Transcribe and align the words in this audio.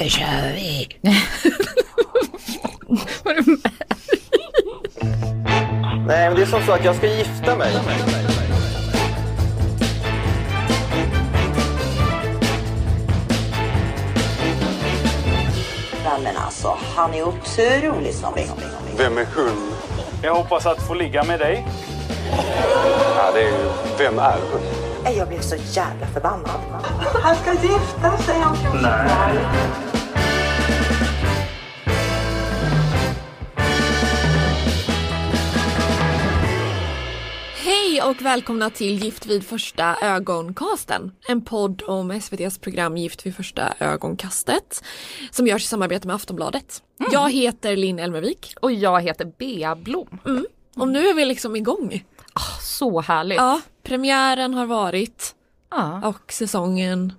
Nu 0.00 0.08
kör 0.08 0.52
vi! 0.54 0.88
Nej, 6.06 6.28
men 6.28 6.34
det 6.34 6.42
är 6.42 6.46
som 6.46 6.62
så 6.66 6.72
att 6.72 6.84
jag 6.84 6.96
ska 6.96 7.06
gifta 7.06 7.56
mig. 7.56 7.72
Nej, 16.04 16.20
men 16.22 16.36
alltså, 16.36 16.76
han 16.96 17.14
är 17.14 17.22
otrolig 17.22 18.14
som 18.14 18.34
vi. 18.34 18.46
Vem 18.96 19.18
är 19.18 19.26
hon? 19.36 19.72
Jag 20.22 20.34
hoppas 20.34 20.66
att 20.66 20.86
få 20.86 20.94
ligga 20.94 21.24
med 21.24 21.38
dig. 21.38 21.66
Ja, 23.16 23.32
det 23.34 23.40
är 23.40 23.48
ju... 23.48 23.70
Vem 23.98 24.18
är 24.18 24.38
hon? 24.52 24.85
Nej, 25.06 25.16
Jag 25.16 25.28
blev 25.28 25.40
så 25.40 25.56
jävla 25.72 26.06
förbannad. 26.06 26.60
Han 27.22 27.36
ska 27.36 27.52
gifta 27.52 28.18
sig 28.18 28.36
om 28.44 28.56
14 28.56 28.82
dagar. 28.82 29.46
Hej 37.56 38.02
och 38.02 38.22
välkomna 38.22 38.70
till 38.70 38.98
Gift 39.04 39.26
vid 39.26 39.46
första 39.46 39.96
ögonkasten. 40.02 41.12
En 41.28 41.44
podd 41.44 41.82
om 41.86 42.10
SVTs 42.10 42.58
program 42.58 42.96
Gift 42.96 43.26
vid 43.26 43.36
första 43.36 43.74
ögonkastet 43.78 44.84
som 45.30 45.46
görs 45.46 45.64
i 45.64 45.66
samarbete 45.66 46.06
med 46.06 46.16
Aftonbladet. 46.16 46.82
Jag 47.12 47.32
heter 47.32 47.76
Linn 47.76 47.98
Elmervik 47.98 48.54
Och 48.60 48.72
jag 48.72 49.00
heter 49.02 49.32
Bea 49.38 49.76
Blom. 49.76 50.18
och 50.76 50.88
nu 50.88 51.08
är 51.08 51.14
vi 51.14 51.24
liksom 51.24 51.56
igång. 51.56 52.04
Så 52.78 53.00
härligt. 53.00 53.36
Ja, 53.38 53.60
premiären 53.82 54.54
har 54.54 54.66
varit 54.66 55.34
Ja, 55.70 56.08
och 56.08 56.32
säsongen 56.32 57.12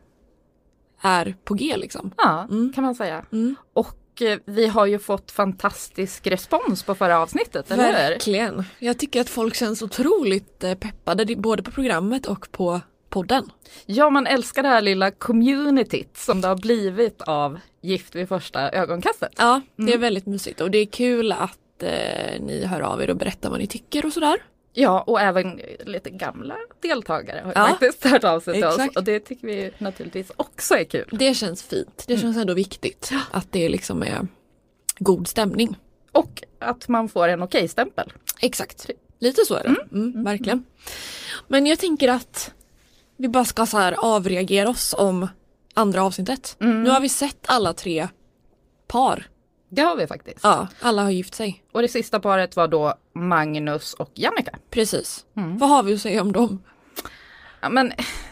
är 1.02 1.35
på 1.43 1.53
G 1.53 1.77
liksom. 1.77 2.11
ja 2.17 2.47
kan 2.75 2.83
man 2.83 2.95
säga. 2.95 3.25
Och 3.73 4.21
eh, 4.21 4.39
vi 4.45 4.67
har 4.67 4.85
ju 4.85 4.99
fått 4.99 5.31
fantastisk 5.31 6.27
respons 6.27 6.83
på 6.83 6.95
förra 6.95 7.19
avsnittet, 7.19 7.72
eller 7.72 7.86
hur? 7.86 7.94
Verkligen. 7.94 8.64
Jag 8.80 8.97
tycker 8.99 9.22
att 9.22 9.30
folk 9.30 9.55
känns 9.55 9.81
otroligt 9.81 10.64
eh, 10.64 10.73
peppade 10.73 11.36
både 11.36 11.64
på 11.64 11.71
programmet 11.71 12.25
och 12.25 12.52
på 12.52 12.81
podden. 13.09 13.52
Ja, 13.86 14.09
man 14.09 14.27
älskar 14.27 14.64
det 14.64 14.69
här 14.69 14.81
lilla 14.81 15.11
communityt 15.11 16.17
som 16.17 16.42
det 16.42 16.47
har 16.47 16.55
blivit 16.58 17.21
av 17.21 17.59
Gift 17.81 18.16
vid 18.16 18.27
första 18.30 18.71
ögonkastet. 18.71 19.31
Ja, 19.38 19.61
det 19.75 19.94
är 19.94 19.97
väldigt 19.97 20.25
mysigt 20.25 20.61
och 20.61 20.71
det 20.71 20.77
är 20.77 20.86
kul 20.86 21.31
att 21.31 21.83
eh, 21.83 22.42
ni 22.42 22.66
hör 22.66 22.81
av 22.81 23.02
er 23.02 23.09
och 23.09 23.17
berättar 23.17 23.49
vad 23.49 23.59
ni 23.59 23.67
tycker 23.67 24.05
och 24.05 24.14
sådär. 24.14 24.38
Ja, 24.80 25.02
och 25.02 25.22
även 25.22 25.61
lite 25.86 26.09
gamla 26.09 26.58
deltagare 26.81 27.42
har 27.45 27.53
Ja, 27.56 27.67
faktiskt 27.67 28.03
hört 28.03 28.23
av 28.23 28.39
sig 28.39 28.53
till 28.53 28.66
oss. 28.66 28.78
Och 28.95 29.03
det 29.03 29.20
tycker 29.20 29.47
vi 29.47 29.72
naturligtvis 29.78 30.31
också 30.36 30.75
är 30.75 30.83
kul. 30.83 31.09
Det 31.11 31.33
känns 31.33 31.64
fint. 31.64 32.03
Det 32.08 32.17
känns 32.17 32.38
ändå 32.38 32.53
viktigt 32.53 33.11
att 33.31 33.52
det 33.52 33.70
liksom 33.70 34.03
är 34.03 34.28
god 35.00 35.28
stämning. 35.28 35.78
Och 36.11 36.44
att 36.59 36.88
man 36.88 37.09
får 37.09 37.28
en 37.28 37.44
okej-stämpel. 37.44 38.14
Exakt. 38.42 38.89
Lite 39.20 39.45
så 39.45 39.55
är 39.55 39.64
det. 39.64 39.75
Mm, 39.98 40.23
verkligen. 40.23 40.64
Men 41.48 41.66
jag 41.66 41.80
tänker 41.80 42.08
att 42.08 42.52
vi 43.17 43.28
bara 43.28 43.45
ska 43.45 43.66
så 43.66 43.78
här 43.78 43.95
avreagera 44.00 44.70
oss 44.70 44.95
om 44.98 45.28
andra 45.73 46.03
avsnittet. 46.03 46.55
Nu 46.59 46.89
har 46.89 47.00
vi 47.00 47.09
sett 47.09 47.45
alla 47.45 47.73
tre 47.73 48.08
par. 48.88 49.28
Det 49.70 49.82
har 49.82 49.96
vi 49.96 50.08
faktiskt. 50.08 50.40
Ja, 50.44 50.68
alla 50.82 51.04
har 51.04 51.10
gift 51.12 51.36
sig. 51.36 51.64
Och 51.72 51.82
det 51.82 51.88
sista 51.88 52.20
paret 52.20 52.56
var 52.56 52.68
då 52.68 52.94
Magnus 53.14 53.94
och 53.94 54.12
Jannica. 54.14 54.52
Precis. 54.70 55.26
Vad 55.34 55.70
har 55.70 55.84
vi 55.84 55.94
att 55.94 56.02
säga 56.02 56.22
om 56.22 56.32
dem? 56.32 56.64
Ja, 57.62 57.70
men 57.70 57.92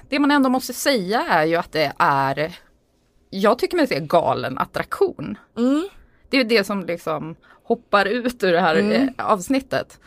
det 0.09 0.19
man 0.19 0.31
ändå 0.31 0.50
måste 0.50 0.73
säga 0.73 1.25
är 1.30 1.45
ju 1.45 1.56
att 1.56 1.72
det 1.72 1.94
är, 2.00 2.56
jag 3.30 3.59
tycker 3.59 3.78
mig 3.78 3.88
se 3.88 4.00
galen 4.00 4.58
attraktion. 4.58 5.38
Mm. 5.58 5.89
Det 6.30 6.38
är 6.38 6.44
det 6.44 6.63
som 6.63 6.86
liksom 6.86 7.36
hoppar 7.63 8.06
ut 8.06 8.44
ur 8.44 8.52
det 8.52 8.61
här 8.61 8.75
Mm. 8.75 9.09
eh, 9.17 9.25
avsnittet. 9.31 10.00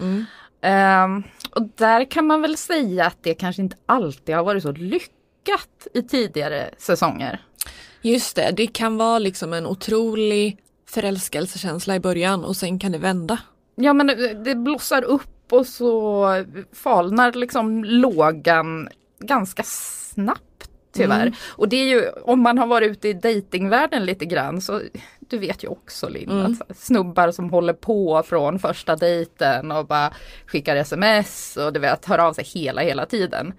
Ehm, 0.61 1.23
och 1.51 1.63
där 1.75 2.11
kan 2.11 2.27
man 2.27 2.43
väl 2.43 2.57
säga 2.57 3.07
att 3.07 3.17
det 3.23 3.35
kanske 3.35 3.63
inte 3.63 3.77
alltid 3.87 4.35
har 4.35 4.45
varit 4.45 4.63
så 4.63 4.73
lyckat 4.73 5.87
i 5.95 6.03
tidigare 6.03 6.71
säsonger. 6.79 7.45
Just 8.03 8.37
det, 8.37 8.51
det 8.57 8.67
kan 8.67 8.97
vara 8.97 9.19
liksom 9.19 9.53
en 9.53 9.67
otrolig 9.67 10.59
förälskelsekänsla 10.89 11.97
i 11.97 12.01
början 12.01 12.45
och 12.45 12.57
sen 12.57 12.79
kan 12.79 12.93
det 12.93 12.99
vända. 12.99 13.39
Ja 13.75 13.93
men 13.93 14.07
det, 14.45 14.55
blossar 14.55 15.03
upp 15.05 15.53
och 15.53 15.67
så 15.67 16.27
falnar 16.73 17.33
liksom 17.33 17.85
lågan 17.85 18.89
ganska 19.19 19.63
snabbt 19.63 20.71
tyvärr. 20.93 21.21
Mm. 21.27 21.35
Och 21.49 21.69
det 21.69 21.77
är 21.77 21.85
ju, 21.85 22.09
om 22.25 22.41
man 22.41 22.59
har 22.59 22.67
varit 22.67 22.91
ute 22.91 23.09
i 23.09 23.13
datingvärlden 23.13 24.05
lite 24.05 24.25
grann 24.25 24.61
så 24.61 24.81
du 25.21 25.39
vet 25.39 25.65
ju 25.65 25.69
också 25.69 26.09
Linn, 26.09 26.31
Mm. 26.31 26.57
att 26.69 26.79
snubbar 26.79 27.31
som 27.31 27.51
håller 27.51 27.73
på 27.73 28.23
från 28.23 28.59
första 28.59 28.97
dejten 28.97 29.73
och 29.73 29.87
bara 29.87 30.13
skickar 30.47 30.77
sms 30.77 31.57
och 31.57 31.73
du 31.73 31.81
vet 31.81 32.05
hör 32.05 32.19
av 32.19 32.33
sig 32.33 32.45
hela 32.45 32.83
hela 32.83 33.07
tiden. 33.07 33.53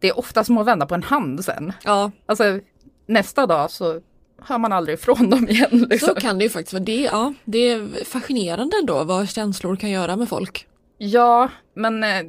Det 0.00 0.08
är 0.08 0.18
ofta 0.18 0.44
som 0.44 0.58
att 0.58 0.66
vända 0.66 0.86
på 0.86 0.94
en 0.94 1.02
hand 1.02 1.44
sen. 1.44 1.72
Ja, 1.84 2.10
Alltså 2.26 2.60
nästa 3.06 3.46
dag 3.46 3.70
så 3.70 4.00
hör 4.42 4.58
man 4.58 4.72
aldrig 4.72 4.98
ifrån 4.98 5.30
dem 5.30 5.48
igen. 5.48 5.86
Liksom. 5.90 6.08
så 6.08 6.20
kan 6.20 6.38
det 6.38 6.44
ju 6.44 6.50
faktiskt 6.50 6.72
vara. 6.72 6.84
Det, 6.84 7.00
ja, 7.00 7.34
det 7.44 7.58
är 7.58 8.04
fascinerande 8.04 8.76
ändå 8.80 9.04
vad 9.04 9.28
känslor 9.28 9.76
kan 9.76 9.90
göra 9.90 10.16
med 10.16 10.28
folk. 10.28 10.66
Ja, 10.98 11.48
men 11.74 12.04
eh, 12.04 12.22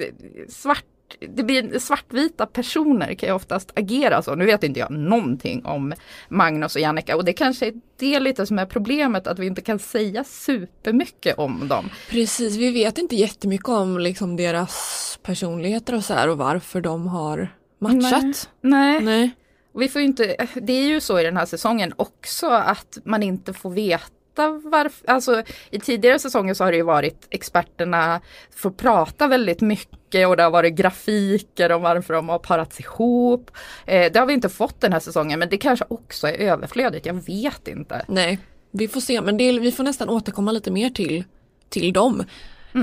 svart, 0.50 0.85
det 1.19 1.44
blir 1.44 1.79
svartvita 1.79 2.45
personer 2.45 3.13
kan 3.13 3.29
ju 3.29 3.35
oftast 3.35 3.72
agera 3.75 4.22
så. 4.22 4.35
Nu 4.35 4.45
vet 4.45 4.63
inte 4.63 4.79
jag 4.79 4.91
någonting 4.91 5.66
om 5.66 5.94
Magnus 6.29 6.75
och 6.75 6.81
Jannica 6.81 7.16
och 7.16 7.25
det 7.25 7.34
kanske 7.34 7.68
är 7.68 7.73
det 8.00 8.19
lite 8.19 8.45
som 8.45 8.59
är 8.59 8.66
problemet 8.66 9.28
att 9.28 9.39
vi 9.39 9.45
inte 9.45 9.62
kan 9.62 9.79
säga 9.79 10.24
supermycket 10.24 11.38
om 11.38 11.68
dem. 11.68 11.89
Precis, 12.09 12.56
vi 12.56 12.72
vet 12.72 12.97
inte 12.97 13.16
jättemycket 13.16 13.69
om 13.69 14.00
liksom 14.00 14.35
deras 14.35 15.19
personligheter 15.24 15.95
och 15.95 16.03
så 16.03 16.13
här 16.13 16.29
och 16.29 16.38
varför 16.38 16.81
de 16.81 17.07
har 17.07 17.50
matchat. 17.79 18.50
Nej, 18.62 19.01
Nej. 19.01 19.31
Och 19.78 19.84
vi 19.84 19.90
får 19.90 20.02
inte, 20.02 20.48
det 20.62 20.74
är 20.74 20.88
ju 20.88 21.02
så 21.02 21.20
i 21.20 21.24
den 21.24 21.38
här 21.38 21.46
säsongen 21.46 21.94
också 21.96 22.48
att 22.48 22.98
man 23.04 23.24
inte 23.24 23.54
får 23.54 23.70
veta 23.70 24.50
varför, 24.64 25.12
alltså 25.12 25.44
i 25.72 25.80
tidigare 25.80 26.20
säsonger 26.20 26.54
så 26.54 26.64
har 26.64 26.72
det 26.72 26.78
ju 26.78 26.84
varit 26.84 27.28
experterna 27.30 28.22
får 28.56 28.72
prata 28.72 29.28
väldigt 29.28 29.62
mycket 29.62 30.28
och 30.28 30.38
det 30.38 30.44
har 30.44 30.52
varit 30.52 30.74
grafiker 30.74 31.72
om 31.72 31.82
varför 31.82 32.14
de 32.14 32.30
har 32.30 32.40
parats 32.40 32.80
ihop. 32.80 33.52
Eh, 33.86 34.12
det 34.12 34.20
har 34.20 34.26
vi 34.26 34.34
inte 34.34 34.50
fått 34.50 34.82
den 34.82 34.94
här 34.94 35.00
säsongen 35.00 35.40
men 35.40 35.50
det 35.50 35.58
kanske 35.58 35.86
också 35.88 36.28
är 36.28 36.34
överflödigt, 36.34 37.06
jag 37.06 37.26
vet 37.26 37.68
inte. 37.68 38.06
Nej, 38.08 38.40
vi 38.72 38.88
får 38.88 39.02
se 39.02 39.22
men 39.22 39.38
det, 39.38 39.60
vi 39.60 39.72
får 39.72 39.84
nästan 39.84 40.10
återkomma 40.10 40.52
lite 40.52 40.72
mer 40.72 40.90
till, 40.90 41.24
till 41.70 41.94
dem 41.94 42.24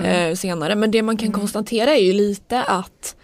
eh, 0.04 0.34
senare. 0.34 0.74
Men 0.74 0.90
det 0.90 1.02
man 1.02 1.16
kan 1.16 1.32
konstatera 1.32 1.90
är 1.90 2.02
ju 2.02 2.12
lite 2.12 2.62
att 2.62 3.16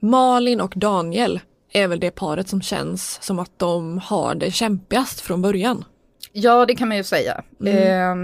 Malin 0.00 0.60
och 0.60 0.72
Daniel 0.76 1.40
är 1.74 1.88
väl 1.88 2.00
det 2.00 2.10
paret 2.10 2.48
som 2.48 2.62
känns 2.62 3.22
som 3.22 3.38
att 3.38 3.58
de 3.58 3.98
har 3.98 4.34
det 4.34 4.50
kämpigast 4.50 5.20
från 5.20 5.42
början. 5.42 5.84
Ja 6.32 6.66
det 6.66 6.74
kan 6.74 6.88
man 6.88 6.96
ju 6.96 7.04
säga. 7.04 7.42
Eh, 7.66 8.14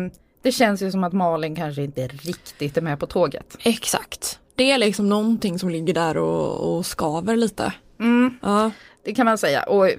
det 0.42 0.52
känns 0.52 0.82
ju 0.82 0.90
som 0.90 1.04
att 1.04 1.12
Malin 1.12 1.56
kanske 1.56 1.82
inte 1.82 2.06
riktigt 2.06 2.76
är 2.76 2.82
med 2.82 2.98
på 2.98 3.06
tåget. 3.06 3.56
Exakt. 3.62 4.38
Det 4.54 4.70
är 4.70 4.78
liksom 4.78 5.08
någonting 5.08 5.58
som 5.58 5.70
ligger 5.70 5.94
där 5.94 6.16
och, 6.16 6.76
och 6.76 6.86
skaver 6.86 7.36
lite. 7.36 7.72
Ja. 8.42 8.70
Det 9.04 9.14
kan 9.14 9.26
man 9.26 9.38
säga 9.38 9.62
och 9.62 9.90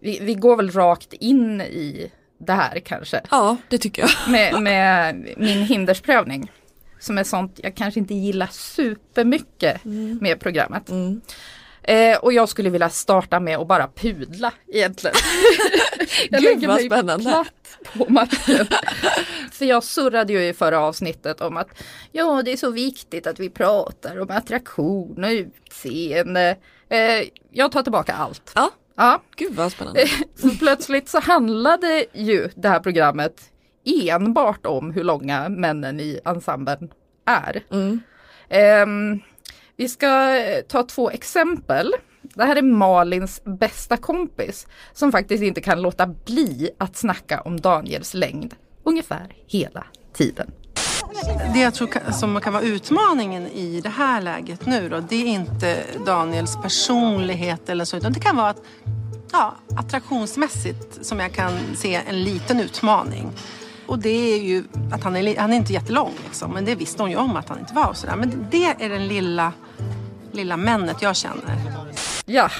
vi, 0.00 0.18
vi 0.20 0.34
går 0.34 0.56
väl 0.56 0.70
rakt 0.70 1.12
in 1.12 1.60
i 1.60 2.10
det 2.38 2.52
här 2.52 2.78
kanske. 2.80 3.20
ja, 3.30 3.56
det 3.68 3.78
tycker 3.78 4.02
jag. 4.02 4.32
med, 4.32 4.62
med 4.62 5.34
min 5.36 5.62
hindersprövning. 5.62 6.52
Som 7.00 7.18
är 7.18 7.24
sånt 7.24 7.60
jag 7.62 7.74
kanske 7.74 8.00
inte 8.00 8.14
gillar 8.14 8.46
supermycket 8.46 9.80
med 10.20 10.40
programmet. 10.40 10.90
Eh, 11.86 12.18
och 12.18 12.32
jag 12.32 12.48
skulle 12.48 12.70
vilja 12.70 12.90
starta 12.90 13.40
med 13.40 13.58
att 13.58 13.68
bara 13.68 13.88
pudla 13.88 14.52
egentligen. 14.72 15.16
jag 16.30 16.40
Gud, 16.40 16.50
lägger 16.50 16.68
vad 16.68 16.76
mig 16.76 16.86
spännande. 16.86 17.24
platt 17.24 17.78
på 17.92 18.12
marken. 18.12 18.66
För 19.52 19.64
jag 19.64 19.84
surrade 19.84 20.32
ju 20.32 20.48
i 20.48 20.52
förra 20.52 20.80
avsnittet 20.80 21.40
om 21.40 21.56
att 21.56 21.68
ja 22.12 22.42
det 22.44 22.52
är 22.52 22.56
så 22.56 22.70
viktigt 22.70 23.26
att 23.26 23.40
vi 23.40 23.50
pratar 23.50 24.20
om 24.20 24.30
attraktion 24.30 25.24
och 25.24 25.30
utseende. 25.30 26.56
Eh, 26.88 27.28
jag 27.50 27.72
tar 27.72 27.82
tillbaka 27.82 28.12
allt. 28.12 28.52
Ja, 28.54 28.70
Ja, 28.96 29.22
gud 29.36 29.54
vad 29.54 29.72
spännande. 29.72 30.06
så 30.34 30.50
plötsligt 30.50 31.08
så 31.08 31.20
handlade 31.20 32.04
ju 32.12 32.48
det 32.54 32.68
här 32.68 32.80
programmet 32.80 33.40
enbart 33.84 34.66
om 34.66 34.90
hur 34.90 35.04
långa 35.04 35.48
männen 35.48 36.00
i 36.00 36.20
ensemblen 36.24 36.90
är. 37.26 37.62
Ehm, 38.48 39.20
vi 39.76 39.88
ska 39.88 40.36
eh, 40.36 40.62
ta 40.62 40.82
två 40.82 41.10
exempel. 41.10 41.92
Det 42.22 42.44
här 42.44 42.56
är 42.56 42.62
Malins 42.62 43.44
bästa 43.44 43.96
kompis 43.96 44.66
som 44.92 45.12
faktiskt 45.12 45.42
inte 45.42 45.60
kan 45.60 45.82
låta 45.82 46.06
bli 46.06 46.70
att 46.78 46.96
snacka 46.96 47.40
om 47.40 47.60
Daniels 47.60 48.14
längd 48.14 48.54
ungefär 48.84 49.34
hela 49.46 49.86
tiden. 50.12 50.50
Det 51.54 51.60
jag 51.60 51.74
tror 51.74 52.12
som 52.12 52.40
kan 52.40 52.52
vara 52.52 52.62
utmaningen 52.62 53.46
i 53.46 53.80
det 53.80 53.88
här 53.88 54.20
läget 54.20 54.66
nu 54.66 54.88
då, 54.88 55.00
det 55.00 55.16
är 55.16 55.26
inte 55.26 55.84
Daniels 56.06 56.56
personlighet 56.62 57.68
eller 57.68 57.84
så, 57.84 57.96
utan 57.96 58.12
det 58.12 58.20
kan 58.20 58.36
vara 58.36 58.48
att 58.48 58.62
ja, 59.32 59.54
attraktionsmässigt 59.76 61.06
som 61.06 61.20
jag 61.20 61.32
kan 61.32 61.52
se 61.76 62.00
en 62.08 62.22
liten 62.24 62.60
utmaning. 62.60 63.32
Och 63.86 63.98
det 63.98 64.34
är 64.34 64.38
ju 64.38 64.64
att 64.92 65.04
han 65.04 65.16
är, 65.16 65.38
han 65.38 65.52
är 65.52 65.56
inte 65.56 65.72
jättelång 65.72 66.12
liksom, 66.24 66.52
men 66.52 66.64
det 66.64 66.74
visste 66.74 67.02
hon 67.02 67.10
ju 67.10 67.16
om 67.16 67.36
att 67.36 67.48
han 67.48 67.58
inte 67.58 67.74
var 67.74 67.86
och 67.88 67.96
sådär. 67.96 68.16
Men 68.16 68.46
det 68.50 68.64
är 68.64 68.88
den 68.88 69.08
lilla, 69.08 69.52
lilla 70.32 70.56
männet 70.56 71.02
jag 71.02 71.16
känner. 71.16 71.56
Ja, 72.24 72.50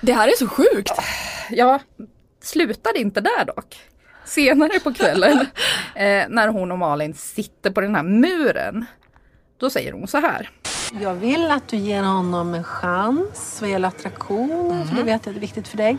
Det 0.00 0.12
här 0.12 0.28
är 0.28 0.32
så 0.38 0.48
sjukt. 0.48 0.92
ja, 1.50 1.80
slutar 2.42 2.96
inte 2.96 3.20
där 3.20 3.44
dock. 3.44 3.76
Senare 4.24 4.80
på 4.80 4.94
kvällen 4.94 5.38
eh, 5.94 6.24
när 6.28 6.48
hon 6.48 6.72
och 6.72 6.78
Malin 6.78 7.14
sitter 7.14 7.70
på 7.70 7.80
den 7.80 7.94
här 7.94 8.02
muren. 8.02 8.84
Då 9.58 9.70
säger 9.70 9.92
hon 9.92 10.08
så 10.08 10.18
här. 10.18 10.50
Jag 11.00 11.14
vill 11.14 11.50
att 11.50 11.68
du 11.68 11.76
ger 11.76 12.02
honom 12.02 12.54
en 12.54 12.64
chans 12.64 13.58
vad 13.60 13.70
gäller 13.70 13.88
attraktion, 13.88 14.88
för 14.88 14.96
det 14.96 15.02
vet 15.02 15.26
jag 15.26 15.34
är 15.36 15.40
viktigt 15.40 15.68
för 15.68 15.76
dig. 15.76 15.98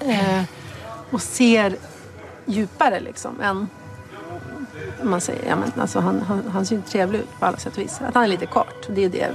Eh, 0.00 0.42
och 1.10 1.22
ser 1.22 1.76
djupare 2.50 3.00
liksom 3.00 3.40
än 3.40 3.68
man 5.02 5.20
säger, 5.20 5.48
ja, 5.48 5.56
men 5.56 5.80
alltså, 5.80 5.98
han, 6.00 6.20
han, 6.20 6.42
han 6.52 6.66
ser 6.66 6.76
ju 6.76 6.82
trevlig 6.82 7.18
ut 7.18 7.38
på 7.38 7.46
alla 7.46 7.56
sätt 7.56 7.72
och 7.76 7.82
vis. 7.82 8.00
Att 8.00 8.14
han 8.14 8.24
är 8.24 8.28
lite 8.28 8.46
kort, 8.46 8.86
det 8.88 9.04
är 9.04 9.08
det 9.08 9.28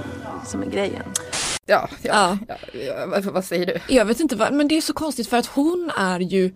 som 0.46 0.62
är 0.62 0.66
grejen. 0.66 1.02
Ja, 1.66 1.88
ja, 2.02 2.38
Ja. 2.48 2.56
ja. 2.72 2.78
ja 2.86 3.06
vad, 3.06 3.24
vad 3.24 3.44
säger 3.44 3.66
du? 3.66 3.94
Jag 3.94 4.04
vet 4.04 4.20
inte 4.20 4.36
vad, 4.36 4.52
men 4.52 4.68
det 4.68 4.76
är 4.76 4.80
så 4.80 4.92
konstigt 4.92 5.28
för 5.28 5.36
att 5.36 5.46
hon 5.46 5.90
är 5.96 6.20
ju 6.20 6.54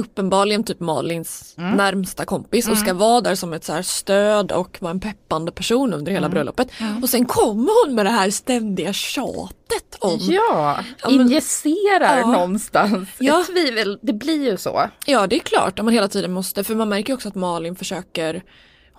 uppenbarligen 0.00 0.64
typ 0.64 0.80
Malins 0.80 1.54
närmsta 1.56 2.24
kompis 2.24 2.68
och 2.68 2.78
ska 2.78 2.94
vara 2.94 3.20
där 3.20 3.34
som 3.34 3.52
ett 3.52 3.64
så 3.64 3.82
stöd 3.82 4.52
och 4.52 4.78
vara 4.80 4.90
en 4.90 5.00
peppande 5.00 5.52
person 5.52 5.94
under 5.94 6.12
hela 6.12 6.28
bröllopet. 6.28 6.68
Och 7.02 7.08
sen 7.08 7.24
kommer 7.24 7.86
hon 7.86 7.94
med 7.94 8.06
det 8.06 8.10
här 8.10 8.30
ständiga 8.30 8.92
tjatet 8.92 9.96
om 9.98 10.18
Ja, 10.20 10.78
Ja, 11.02 11.10
men- 11.10 11.20
injicerar 11.20 12.18
Ja. 12.18 12.26
någonstans 12.26 13.08
Ja. 13.18 13.40
ett 13.40 13.46
tvivel. 13.46 13.98
Det 14.02 14.12
blir 14.12 14.50
ju 14.50 14.56
så. 14.56 14.88
Ja 15.06 15.26
det 15.26 15.36
är 15.36 15.40
klart 15.40 15.78
om 15.78 15.84
man 15.84 15.94
hela 15.94 16.08
tiden 16.08 16.32
måste, 16.32 16.64
för 16.64 16.74
man 16.74 16.88
märker 16.88 17.14
också 17.14 17.28
att 17.28 17.34
Malin 17.34 17.76
försöker 17.76 18.42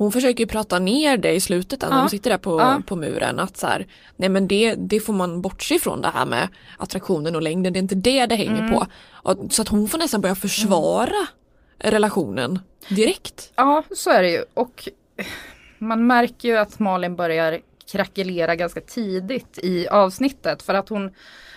hon 0.03 0.11
försöker 0.11 0.45
prata 0.45 0.79
ner 0.79 1.17
det 1.17 1.31
i 1.33 1.39
slutet 1.39 1.81
när 1.81 1.89
Ja. 1.89 1.95
de 1.95 2.09
sitter 2.09 2.29
där 2.29 2.37
på, 2.37 2.59
Ja. 2.59 2.81
på 2.87 2.95
muren 2.95 3.39
att 3.39 3.57
så 3.57 3.67
här, 3.67 3.87
nej 4.15 4.29
men 4.29 4.47
det, 4.47 4.75
det 4.75 4.99
får 4.99 5.13
man 5.13 5.41
bortse 5.41 5.75
ifrån 5.75 6.01
det 6.01 6.07
här 6.13 6.25
med 6.25 6.47
attraktionen 6.77 7.35
och 7.35 7.41
längden, 7.41 7.73
det 7.73 7.79
är 7.79 7.81
inte 7.81 7.95
det 7.95 8.25
det 8.25 8.35
hänger 8.35 8.59
Mm. 8.59 8.71
på. 8.71 8.85
Och, 9.11 9.37
så 9.53 9.61
att 9.61 9.67
hon 9.67 9.87
får 9.87 9.97
nästan 9.97 10.21
börja 10.21 10.35
försvara 10.35 11.27
relationen 11.77 12.59
direkt. 12.89 13.51
Ja, 13.55 13.83
så 13.95 14.09
är 14.09 14.21
det 14.23 14.29
ju. 14.31 14.43
Och 14.53 14.89
man 15.77 16.07
märker 16.07 16.49
ju 16.49 16.57
att 16.57 16.79
Malin 16.79 17.15
börjar 17.15 17.59
krackelera 17.91 18.55
ganska 18.55 18.81
tidigt 18.81 19.59
i 19.63 19.87
avsnittet 19.87 20.63
för 20.63 20.73
att 20.73 20.89
hon 20.89 21.11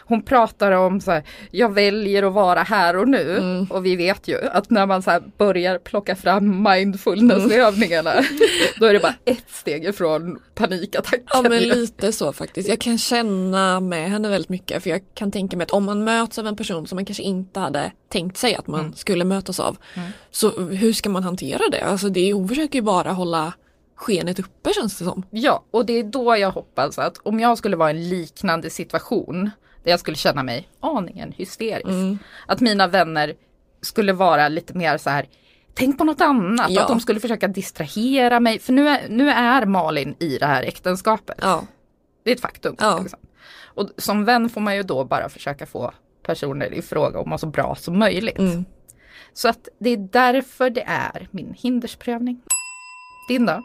hon 0.07 0.23
pratar 0.23 0.73
om 0.73 1.01
så 1.01 1.11
här, 1.11 1.23
jag 1.51 1.75
väljer 1.75 2.23
att 2.23 2.33
vara 2.33 2.63
här 2.63 2.97
och 2.97 3.09
nu. 3.09 3.37
Mm. 3.37 3.65
Och 3.71 3.87
vi 3.87 3.97
vet 3.97 4.29
ju 4.29 4.49
att 4.49 4.71
när 4.71 4.87
man 4.87 5.03
så 5.03 5.21
börjar 5.39 5.79
plocka 5.79 6.17
fram 6.17 6.63
mindfulness-övningarna 6.69 8.15
då 8.81 8.87
är 8.87 8.93
det 8.93 9.01
bara 9.01 9.15
ett 9.25 9.51
steg 9.51 9.85
ifrån 9.85 10.39
panikattacken. 10.55 11.25
Ja 11.33 11.43
men 11.43 11.63
lite 11.63 12.13
så 12.13 12.33
faktiskt. 12.33 12.69
Jag 12.69 12.81
kan 12.81 12.99
känna 12.99 13.81
med 13.81 14.11
henne 14.11 14.29
väldigt 14.29 14.49
mycket 14.49 14.83
för 14.83 14.91
jag 14.91 15.01
kan 15.15 15.31
tänka 15.31 15.57
mig 15.57 15.65
att 15.65 15.71
om 15.71 15.85
man 15.85 16.05
möts 16.05 16.39
av 16.39 16.47
en 16.47 16.57
person 16.57 16.87
som 16.87 16.97
man 16.97 17.05
kanske 17.05 17.23
inte 17.23 17.61
hade 17.61 17.93
tänkt 18.09 18.37
sig 18.37 18.55
att 18.55 18.67
man 18.67 18.81
Mm. 18.81 18.93
skulle 18.95 19.25
mötas 19.25 19.61
av. 19.61 19.77
Så 20.31 20.61
hur 20.61 20.93
ska 20.93 21.09
man 21.09 21.23
hantera 21.23 21.63
det? 21.73 21.81
Alltså 21.81 22.09
det, 22.09 22.33
hon 22.33 22.49
försöker 22.49 22.75
ju 22.79 22.83
bara 22.83 23.13
hålla 23.13 23.53
skenet 23.97 24.39
uppe 24.39 24.73
känns 24.75 24.99
det 24.99 25.05
som. 25.05 25.27
Ja, 25.31 25.65
och 25.71 25.87
det 25.87 25.93
är 25.93 26.05
då 26.05 26.37
jag 26.37 26.51
hoppas 26.51 26.99
att 26.99 27.19
om 27.23 27.41
jag 27.41 27.59
skulle 27.59 27.77
vara 27.77 27.91
i 27.91 27.95
en 27.95 28.09
liknande 28.09 28.71
situation 28.71 29.51
där 29.83 29.91
jag 29.91 30.01
skulle 30.01 30.17
känna 30.17 30.43
mig 30.43 30.69
aningen 30.81 31.33
hysterisk. 31.33 32.21
Att 32.47 32.61
mina 32.61 32.87
vänner 32.87 33.35
skulle 33.81 34.13
vara 34.13 34.49
lite 34.49 34.75
mer 34.75 34.99
så 34.99 35.11
här 35.11 35.27
Tänk 35.77 35.99
på 35.99 36.05
något 36.05 36.21
annat, 36.21 36.71
Ja. 36.71 36.83
att 36.83 36.89
de 36.89 37.01
skulle 37.01 37.21
försöka 37.21 37.49
distrahera 37.49 38.41
mig. 38.41 38.59
För 38.59 38.73
nu 38.73 38.89
är, 38.89 39.09
nu 39.09 39.31
är 39.31 39.67
Malin 39.67 40.15
i 40.19 40.39
det 40.39 40.47
här 40.47 40.63
äktenskapet. 40.63 41.39
Ja. 41.43 41.65
Det 42.23 42.31
är 42.31 42.35
ett 42.35 42.41
faktum. 42.41 42.77
Ja. 42.79 42.99
Liksom. 42.99 43.19
Och 43.65 43.89
som 43.97 44.25
vän 44.25 44.49
får 44.49 44.61
man 44.61 44.77
ju 44.77 44.83
då 44.83 45.05
bara 45.05 45.29
försöka 45.29 45.67
få 45.67 45.93
personer 46.23 46.75
i 46.75 46.83
fråga 46.83 47.21
att 47.21 47.27
må 47.27 47.39
så 47.39 47.47
bra 47.47 47.75
som 47.75 47.99
möjligt. 47.99 48.39
Mm. 48.39 48.65
Så 49.33 49.49
att 49.49 49.69
det 49.79 49.91
är 49.91 49.97
därför 49.97 50.71
det 50.71 50.85
är 50.87 51.29
min 51.31 51.55
hindersprövning. 51.59 52.43
Din 53.29 53.47
då? 53.47 53.63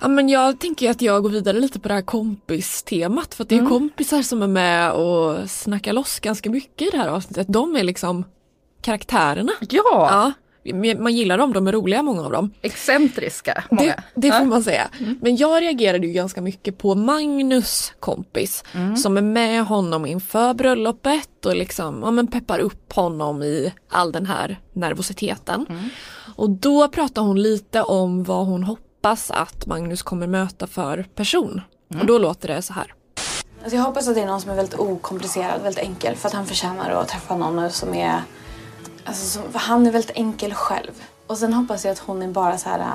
Ja 0.00 0.08
men 0.08 0.28
jag 0.28 0.60
tänker 0.60 0.90
att 0.90 1.02
jag 1.02 1.22
går 1.22 1.30
vidare 1.30 1.60
lite 1.60 1.80
på 1.80 1.88
det 1.88 1.94
här 1.94 2.02
kompistemat 2.02 3.34
för 3.34 3.44
att 3.44 3.48
det 3.48 3.54
är 3.54 3.58
Mm. 3.58 3.70
kompisar 3.70 4.22
som 4.22 4.42
är 4.42 4.46
med 4.46 4.92
och 4.92 5.50
snackar 5.50 5.92
loss 5.92 6.20
ganska 6.20 6.50
mycket 6.50 6.88
i 6.88 6.90
det 6.90 6.98
här 6.98 7.08
avsnittet. 7.08 7.46
De 7.50 7.76
är 7.76 7.82
liksom 7.84 8.24
karaktärerna. 8.82 9.52
Ja, 9.70 9.82
Ja, 9.82 10.32
man 10.98 11.12
gillar 11.14 11.38
dem, 11.38 11.52
de 11.52 11.66
är 11.68 11.72
roliga 11.72 12.02
många 12.02 12.22
av 12.24 12.32
dem. 12.32 12.50
excentriska 12.62 13.64
många. 13.70 13.82
Det, 14.14 14.28
det 14.28 14.32
får 14.38 14.44
man 14.44 14.62
säga. 14.62 14.88
Men 15.20 15.36
jag 15.36 15.62
reagerade 15.62 16.06
ju 16.06 16.12
ganska 16.12 16.40
mycket 16.40 16.78
på 16.78 16.94
Magnus 16.94 17.92
kompis 18.00 18.64
som 19.02 19.16
är 19.16 19.22
med 19.22 19.64
honom 19.66 20.06
inför 20.06 20.54
bröllopet 20.54 21.46
och 21.46 21.56
liksom 21.56 22.00
ja, 22.04 22.10
men 22.10 22.26
peppar 22.26 22.58
upp 22.58 22.92
honom 22.92 23.42
i 23.42 23.72
all 23.88 24.12
den 24.12 24.26
här 24.26 24.58
nervositeten. 24.72 25.66
Och 26.40 26.50
då 26.50 26.88
pratar 26.88 27.22
hon 27.22 27.42
lite 27.42 27.82
om 27.82 28.24
vad 28.24 28.46
hon 28.46 28.64
hoppas 28.64 29.30
att 29.30 29.66
Magnus 29.66 30.02
kommer 30.02 30.26
möta 30.26 30.66
för 30.66 31.06
person. 31.14 31.60
Och 32.00 32.06
då 32.06 32.18
låter 32.18 32.48
det 32.48 32.62
så 32.62 32.72
här. 32.72 32.94
Alltså 33.62 33.76
jag 33.76 33.82
hoppas 33.82 34.08
att 34.08 34.14
det 34.14 34.20
är 34.20 34.26
någon 34.26 34.40
som 34.40 34.50
är 34.50 34.54
väldigt 34.54 34.78
okomplicerad, 34.78 35.62
väldigt 35.62 35.84
enkel. 35.84 36.16
För 36.16 36.28
att 36.28 36.34
han 36.34 36.46
förtjänar 36.46 36.90
att 36.90 37.08
träffa 37.08 37.36
någon 37.36 37.70
som 37.70 37.94
är... 37.94 38.22
Alltså 39.04 39.26
som, 39.26 39.52
för 39.52 39.58
han 39.58 39.86
är 39.86 39.92
väldigt 39.92 40.16
enkel 40.16 40.54
själv. 40.54 40.90
Och 41.26 41.38
sen 41.38 41.52
hoppas 41.52 41.84
jag 41.84 41.92
att 41.92 41.98
hon 41.98 42.22
är 42.22 42.28
bara 42.28 42.58
så 42.58 42.68
här... 42.68 42.80
äh, 42.80 42.86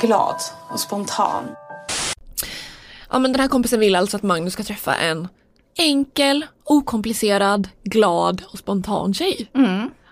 glad 0.00 0.36
och 0.70 0.80
spontan. 0.80 1.44
Ja 3.10 3.18
men 3.18 3.32
den 3.32 3.40
här 3.40 3.48
kompisen 3.48 3.80
vill 3.80 3.96
alltså 3.96 4.16
att 4.16 4.22
Magnus 4.22 4.52
ska 4.52 4.62
träffa 4.62 4.94
en 4.94 5.28
enkel, 5.78 6.46
okomplicerad, 6.64 7.68
glad 7.84 8.42
och 8.52 8.58
spontan 8.58 9.14
tjej. 9.14 9.50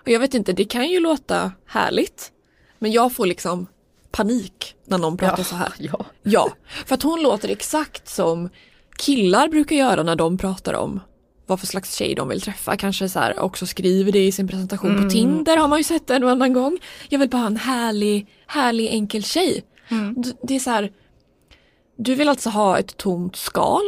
Och 0.03 0.07
jag 0.09 0.19
vet 0.19 0.33
inte, 0.33 0.53
det 0.53 0.65
kan 0.65 0.89
ju 0.89 0.99
låta 0.99 1.51
härligt. 1.65 2.31
Men 2.79 2.91
jag 2.91 3.13
får 3.13 3.25
liksom 3.25 3.67
panik 4.11 4.75
när 4.85 4.97
någon 4.97 5.17
pratar 5.17 5.43
så 5.43 5.55
här. 5.55 5.73
Ja. 5.77 6.05
Ja, 6.23 6.51
för 6.85 6.95
att 6.95 7.03
hon 7.03 7.21
låter 7.21 7.49
exakt 7.49 8.09
som 8.09 8.49
killar 8.97 9.47
brukar 9.47 9.75
göra 9.75 10.03
när 10.03 10.15
de 10.15 10.37
pratar 10.37 10.73
om 10.73 10.99
vad 11.45 11.59
för 11.59 11.67
slags 11.67 11.95
tjej 11.95 12.15
de 12.15 12.29
vill 12.29 12.41
träffa. 12.41 12.77
Kanske 12.77 13.09
så 13.09 13.19
här 13.19 13.39
också 13.39 13.65
skriver 13.65 14.11
det 14.11 14.25
i 14.27 14.31
sin 14.31 14.47
presentation 14.47 15.03
på 15.03 15.09
Tinder 15.09 15.57
har 15.57 15.67
man 15.67 15.77
ju 15.79 15.83
sett 15.83 16.09
en 16.09 16.23
och 16.23 16.29
annan 16.31 16.53
gång. 16.53 16.79
Jag 17.09 17.19
vill 17.19 17.29
bara 17.29 17.37
ha 17.37 17.47
en 17.47 17.57
härlig, 17.57 18.27
härlig 18.47 18.87
enkel 18.87 19.23
tjej. 19.23 19.63
D- 20.15 20.31
Det 20.43 20.55
är 20.55 20.59
så 20.59 20.69
här, 20.69 20.91
du 21.97 22.15
vill 22.15 22.29
alltså 22.29 22.49
ha 22.49 22.77
ett 22.79 22.97
tomt 22.97 23.35
skal. 23.35 23.81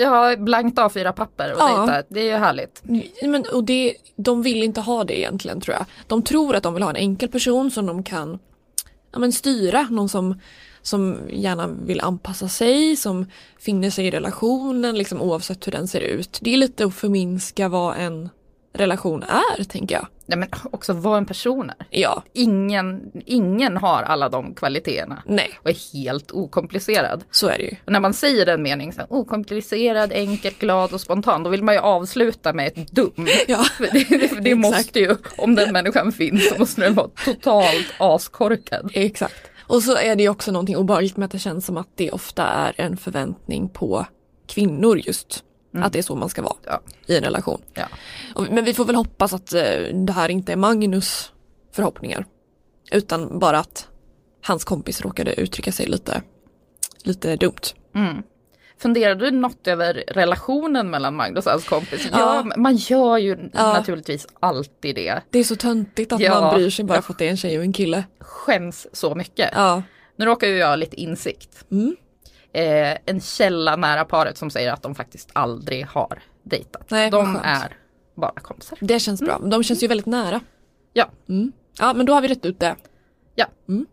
Ja, 0.00 0.36
blankt 0.36 0.78
A4-papper 0.78 1.52
och 1.52 1.60
Ja. 1.60 1.86
dejta, 1.86 2.02
det 2.08 2.20
är 2.20 2.24
ju 2.24 2.36
härligt. 2.38 2.82
Men, 3.22 3.44
och 3.52 3.64
det, 3.64 3.94
de 4.16 4.42
vill 4.42 4.62
inte 4.62 4.80
ha 4.80 5.04
det 5.04 5.18
egentligen 5.18 5.60
tror 5.60 5.76
jag. 5.76 5.84
De 6.06 6.22
tror 6.22 6.56
att 6.56 6.62
de 6.62 6.74
vill 6.74 6.82
ha 6.82 6.90
en 6.90 6.96
enkel 6.96 7.28
person 7.28 7.70
som 7.70 7.86
de 7.86 8.02
kan 8.02 8.38
ja, 9.12 9.18
men 9.18 9.32
styra. 9.32 9.82
Någon 9.90 10.08
som, 10.08 10.40
som 10.82 11.16
gärna 11.30 11.66
vill 11.66 12.00
anpassa 12.00 12.48
sig, 12.48 12.96
som 12.96 13.26
finner 13.58 13.90
sig 13.90 14.06
i 14.06 14.10
relationen 14.10 14.98
liksom, 14.98 15.22
oavsett 15.22 15.66
hur 15.66 15.72
den 15.72 15.88
ser 15.88 16.00
ut. 16.00 16.38
Det 16.42 16.52
är 16.52 16.56
lite 16.56 16.84
att 16.84 16.94
förminska 16.94 17.68
vad 17.68 17.96
en 17.98 18.28
relation 18.72 19.22
är 19.22 19.64
tänker 19.64 19.94
jag. 19.94 20.06
Ja, 20.26 20.36
men 20.36 20.48
också 20.70 20.92
vad 20.92 21.18
en 21.18 21.26
person 21.26 21.70
är. 21.70 21.86
Ja, 21.90 22.22
Ingen, 22.32 23.10
ingen 23.26 23.76
har 23.76 24.02
alla 24.02 24.28
de 24.28 24.54
kvaliteterna 24.54 25.22
nej, 25.26 25.50
och 25.62 25.70
är 25.70 25.92
helt 25.92 26.30
okomplicerad. 26.32 27.24
så 27.30 27.48
är 27.48 27.58
det 27.58 27.64
ju. 27.64 27.76
Och 27.84 27.92
när 27.92 28.00
man 28.00 28.14
säger 28.14 28.46
den 28.46 28.62
meningen, 28.62 28.92
så 28.94 29.00
här, 29.00 29.12
okomplicerad, 29.12 30.12
enkel, 30.12 30.52
glad 30.58 30.92
och 30.92 31.00
spontan, 31.00 31.42
då 31.42 31.50
vill 31.50 31.62
man 31.62 31.74
ju 31.74 31.80
avsluta 31.80 32.52
med 32.52 32.66
ett 32.66 32.92
dum. 32.92 33.12
Ja. 33.48 33.64
För 33.64 33.88
det, 33.92 34.18
det, 34.18 34.40
det 34.40 34.54
måste 34.54 34.98
ju, 35.00 35.16
om 35.38 35.54
den 35.54 35.72
människan 35.72 36.12
finns, 36.12 36.48
så 36.48 36.58
måste 36.58 36.80
den 36.80 36.94
vara 36.94 37.08
totalt 37.24 37.94
askorkad. 37.98 38.90
Exakt. 38.94 39.50
Och 39.60 39.82
så 39.82 39.96
är 39.96 40.16
det 40.16 40.22
ju 40.22 40.28
också 40.28 40.52
någonting 40.52 40.76
obehagligt 40.76 41.16
med 41.16 41.26
att 41.26 41.32
det 41.32 41.38
känns 41.38 41.66
som 41.66 41.76
att 41.76 41.88
det 41.96 42.10
ofta 42.10 42.46
är 42.46 42.74
en 42.76 42.96
förväntning 42.96 43.68
på 43.68 44.06
kvinnor 44.46 44.98
just. 44.98 45.44
Att 45.74 45.92
det 45.92 45.98
är 45.98 46.02
så 46.02 46.14
man 46.16 46.28
ska 46.28 46.42
vara 46.42 46.56
Ja. 46.66 46.80
i 47.06 47.16
en 47.16 47.24
relation. 47.24 47.62
Ja. 47.74 47.86
Men 48.50 48.64
vi 48.64 48.74
får 48.74 48.84
väl 48.84 48.96
hoppas 48.96 49.32
att 49.32 49.52
eh, 49.52 49.62
det 50.06 50.12
här 50.12 50.28
inte 50.28 50.52
är 50.52 50.56
Magnus 50.56 51.32
förhoppningar. 51.72 52.26
Utan 52.92 53.38
bara 53.38 53.58
att 53.58 53.88
hans 54.46 54.64
kompis 54.64 55.00
råkade 55.00 55.40
uttrycka 55.40 55.72
sig 55.72 55.86
lite, 55.86 56.22
lite 57.04 57.36
dumt. 57.36 57.54
Funderade 58.78 59.24
du 59.24 59.30
något 59.30 59.66
över 59.66 60.04
relationen 60.08 60.90
mellan 60.90 61.14
Magnus 61.16 61.46
och 61.46 61.52
hans 61.52 61.68
kompis? 61.68 62.08
Ja. 62.12 62.18
Ja, 62.46 62.52
man 62.56 62.76
gör 62.76 63.18
ju 63.18 63.50
Ja. 63.54 63.72
naturligtvis 63.72 64.26
alltid 64.40 64.94
det. 64.94 65.20
Det 65.30 65.38
är 65.38 65.44
så 65.44 65.56
töntigt 65.56 66.12
att 66.12 66.20
Ja. 66.20 66.40
man 66.40 66.54
bryr 66.54 66.70
sig 66.70 66.84
bara 66.84 67.02
för 67.02 67.12
att 67.12 67.18
det 67.18 67.26
är 67.26 67.30
en 67.30 67.36
tjej 67.36 67.58
och 67.58 67.64
en 67.64 67.72
kille. 67.72 68.04
Skäms 68.20 68.86
så 68.92 69.14
mycket. 69.14 69.50
Nu 70.16 70.24
råkar 70.24 70.46
ju 70.46 70.56
jag 70.56 70.68
ha 70.68 70.76
lite 70.76 70.96
insikt. 71.00 71.64
Mm. 71.70 71.96
Eh, 72.52 72.96
en 73.06 73.20
källa 73.20 73.76
nära 73.76 74.04
paret 74.04 74.38
som 74.38 74.50
säger 74.50 74.72
att 74.72 74.82
de 74.82 74.94
faktiskt 74.94 75.30
aldrig 75.32 75.86
har 75.86 76.22
dejtat. 76.42 76.90
Nej, 76.90 77.10
de 77.10 77.24
skönt. 77.34 77.46
är 77.46 77.76
bara 78.14 78.40
kompisar. 78.40 78.78
Det 78.80 78.98
känns 79.00 79.20
bra. 79.20 79.38
De 79.38 79.62
känns 79.62 79.82
ju 79.82 79.86
väldigt 79.86 80.06
nära. 80.06 80.40
Ja. 80.92 81.10
Mm. 81.28 81.52
Ja 81.78 81.92
men 81.92 82.06
då 82.06 82.14
har 82.14 82.20
vi 82.20 82.28
rätt 82.28 82.44
ut 82.44 82.60
det. 82.60 82.76
Ja. 83.34 83.46
Mm. 83.68 83.86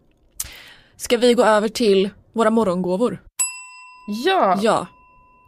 Ska 0.97 1.17
vi 1.17 1.33
gå 1.33 1.43
över 1.43 1.67
till 1.69 2.09
våra 2.33 2.49
morgongåvor? 2.49 3.21
Ja, 4.25 4.59
Ja. 4.61 4.87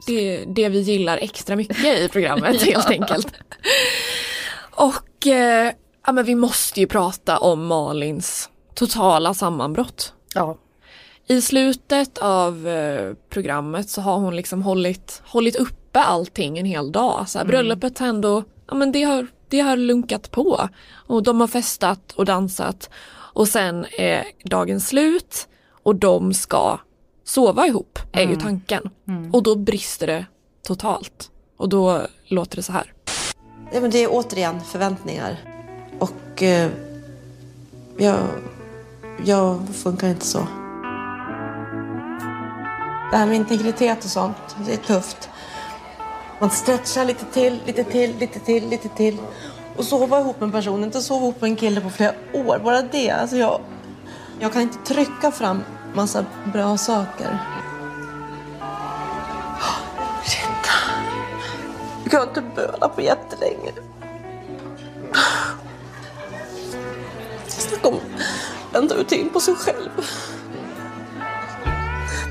Det, 0.08 0.46
det 0.48 0.70
vi 0.70 0.80
gillar 0.80 1.18
extra 1.18 1.56
mycket 1.56 2.00
i 2.00 2.10
programmet 2.10 2.62
helt 2.66 2.90
enkelt. 2.90 3.28
Och 4.72 5.28
eh, 5.28 5.72
ja, 6.06 6.12
men 6.12 6.26
vi 6.26 6.36
måste 6.36 6.80
ju 6.80 6.88
prata 6.88 7.38
om 7.38 7.66
Malins 7.66 8.50
totala 8.76 9.34
sammanbrott. 9.34 10.14
ja. 10.36 10.58
I 11.30 11.42
slutet 11.42 12.18
av 12.18 12.68
eh, 12.68 13.14
programmet 13.30 13.90
så 13.90 14.02
har 14.02 14.18
hon 14.18 14.36
liksom 14.36 14.62
hållit, 14.64 15.22
hållit 15.26 15.56
uppe 15.56 16.00
allting 16.00 16.58
en 16.58 16.66
hel 16.66 16.92
dag. 16.92 17.30
Så 17.30 17.38
här, 17.38 17.46
Bröllopet 17.46 18.00
har 18.00 18.08
ändå, 18.08 18.44
ja 18.68 18.76
men 18.76 18.92
det 18.92 19.04
har, 19.04 19.28
det 19.48 19.60
har 19.60 19.78
lunkat 19.78 20.32
på. 20.32 20.70
Och 20.94 21.24
de 21.24 21.40
har 21.40 21.48
festat 21.48 22.12
och 22.12 22.26
dansat. 22.26 22.90
Och 23.34 23.48
sen 23.48 23.86
är 23.98 24.24
dagen 24.44 24.80
slut 24.80 25.48
och 25.84 25.96
de 25.96 26.34
ska 26.34 26.80
sova 27.24 27.68
ihop, 27.68 28.00
är 28.12 28.28
ju 28.28 28.36
tanken. 28.36 28.90
Och 29.34 29.44
då 29.44 29.56
brister 29.56 30.08
det 30.08 30.26
totalt. 30.64 31.32
Och 31.58 31.70
då 31.70 32.02
låter 32.28 32.56
det 32.56 32.64
så 32.64 32.72
här. 32.72 32.94
Ja, 33.74 33.82
men 33.82 33.92
det 33.92 34.04
är 34.04 34.08
återigen 34.12 34.62
förväntningar. 34.62 35.38
Och 36.00 36.44
eh, 36.44 36.72
jag, 37.98 38.20
jag 39.26 39.60
funkar 39.74 40.08
inte 40.08 40.26
så. 40.26 40.48
Det 43.12 43.18
här 43.18 43.26
med 43.26 43.36
integritet 43.36 44.04
och 44.04 44.10
sånt, 44.10 44.56
det 44.66 44.74
är 44.74 44.78
tufft. 44.78 45.30
Man 46.40 46.50
stretchar 46.50 47.06
lite 47.06 47.26
till, 47.26 47.62
lite 47.66 47.84
till, 47.84 48.18
lite 48.18 48.40
till, 48.40 48.70
lite 48.70 48.90
till. 48.90 49.18
Och 49.76 49.86
sova 49.86 50.20
ihop 50.20 50.40
med 50.40 50.48
en 50.48 50.52
person, 50.52 50.84
inte 50.84 51.02
sova 51.02 51.22
ihop 51.22 51.42
med 51.42 51.50
en 51.50 51.56
kille 51.56 51.82
på 51.82 51.90
flera 51.90 52.14
år. 52.34 52.60
Bara 52.64 52.82
det. 52.82 53.12
Alltså 53.12 53.38
jag, 53.38 53.62
jag 54.40 54.54
kan 54.54 54.62
inte 54.62 54.78
trycka 54.94 55.32
fram 55.32 55.64
massa 55.94 56.26
bra 56.54 56.78
saker. 56.78 57.40
Shit. 60.24 60.68
Jag 62.04 62.12
kan 62.12 62.28
inte 62.28 62.42
böla 62.56 62.90
på 62.90 63.02
jättelänge. 63.02 63.72
Snacka 67.48 67.88
om 67.88 67.96
att 67.96 68.76
vända 68.76 68.96
ut 68.96 69.12
in 69.12 69.30
på 69.30 69.40
sig 69.40 69.56
själv. 69.56 69.90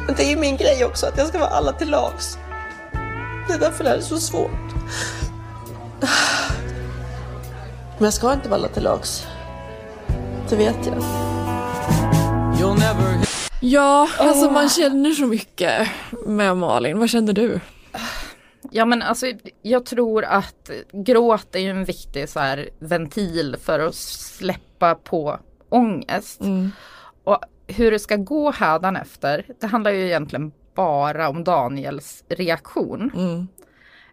Men 0.06 0.14
det 0.14 0.24
är 0.24 0.30
ju 0.30 0.36
min 0.36 0.56
grej 0.56 0.84
också, 0.84 1.06
att 1.06 1.18
jag 1.18 1.26
ska 1.26 1.38
vara 1.38 1.50
alla 1.50 1.72
till 1.72 1.90
lags. 1.90 2.38
Det 3.48 3.54
är 3.54 3.58
därför 3.58 3.84
det 3.84 3.90
här 3.90 3.96
är 3.96 4.00
så 4.00 4.16
svårt. 4.18 4.50
Men 7.98 8.04
jag 8.04 8.12
ska 8.12 8.32
inte 8.32 8.48
vara 8.48 8.60
alla 8.60 8.68
till 8.68 8.82
lags. 8.82 9.26
Det 10.48 10.56
vet 10.56 10.86
jag. 10.86 11.02
Ja, 13.60 14.08
alltså 14.18 14.50
man 14.50 14.68
känner 14.68 15.10
så 15.10 15.26
mycket 15.26 15.88
med 16.26 16.56
Malin. 16.56 16.98
Vad 16.98 17.10
känner 17.10 17.32
du? 17.32 17.60
Ja 18.70 18.84
men 18.84 19.02
alltså 19.02 19.26
jag 19.62 19.86
tror 19.86 20.24
att 20.24 20.70
gråt 20.92 21.54
är 21.54 21.58
ju 21.58 21.70
en 21.70 21.84
viktig 21.84 22.28
så 22.28 22.40
här 22.40 22.68
ventil 22.78 23.56
för 23.62 23.80
att 23.80 23.94
släppa 23.94 24.94
på 24.94 25.38
ångest. 25.68 26.40
Och 27.24 27.38
hur 27.66 27.90
det 27.90 27.98
ska 27.98 28.16
gå 28.16 28.50
hädanefter, 28.50 29.44
det 29.60 29.66
handlar 29.66 29.90
ju 29.90 30.06
egentligen 30.06 30.52
bara 30.74 31.28
om 31.28 31.44
Daniels 31.44 32.24
reaktion. 32.28 33.10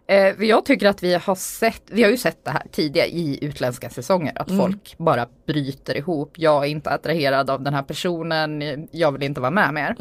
Eh, 0.06 0.36
för 0.36 0.44
jag 0.44 0.64
tycker 0.64 0.88
att 0.88 1.02
vi 1.02 1.14
har 1.14 1.34
sett, 1.34 1.82
vi 1.90 2.02
har 2.02 2.10
ju 2.10 2.16
sett 2.16 2.44
det 2.44 2.50
här 2.50 2.62
tidigare 2.72 3.08
i 3.08 3.44
utländska 3.44 3.90
säsonger, 3.90 4.32
att 4.36 4.50
folk 4.58 4.94
bara 4.98 5.26
bryter 5.46 5.96
ihop. 5.96 6.32
Jag 6.36 6.64
är 6.64 6.68
inte 6.68 6.90
attraherad 6.90 7.50
av 7.50 7.62
den 7.62 7.74
här 7.74 7.82
personen, 7.82 8.62
jag 8.90 9.12
vill 9.12 9.22
inte 9.22 9.40
vara 9.40 9.50
med 9.50 9.74
mer. 9.74 9.96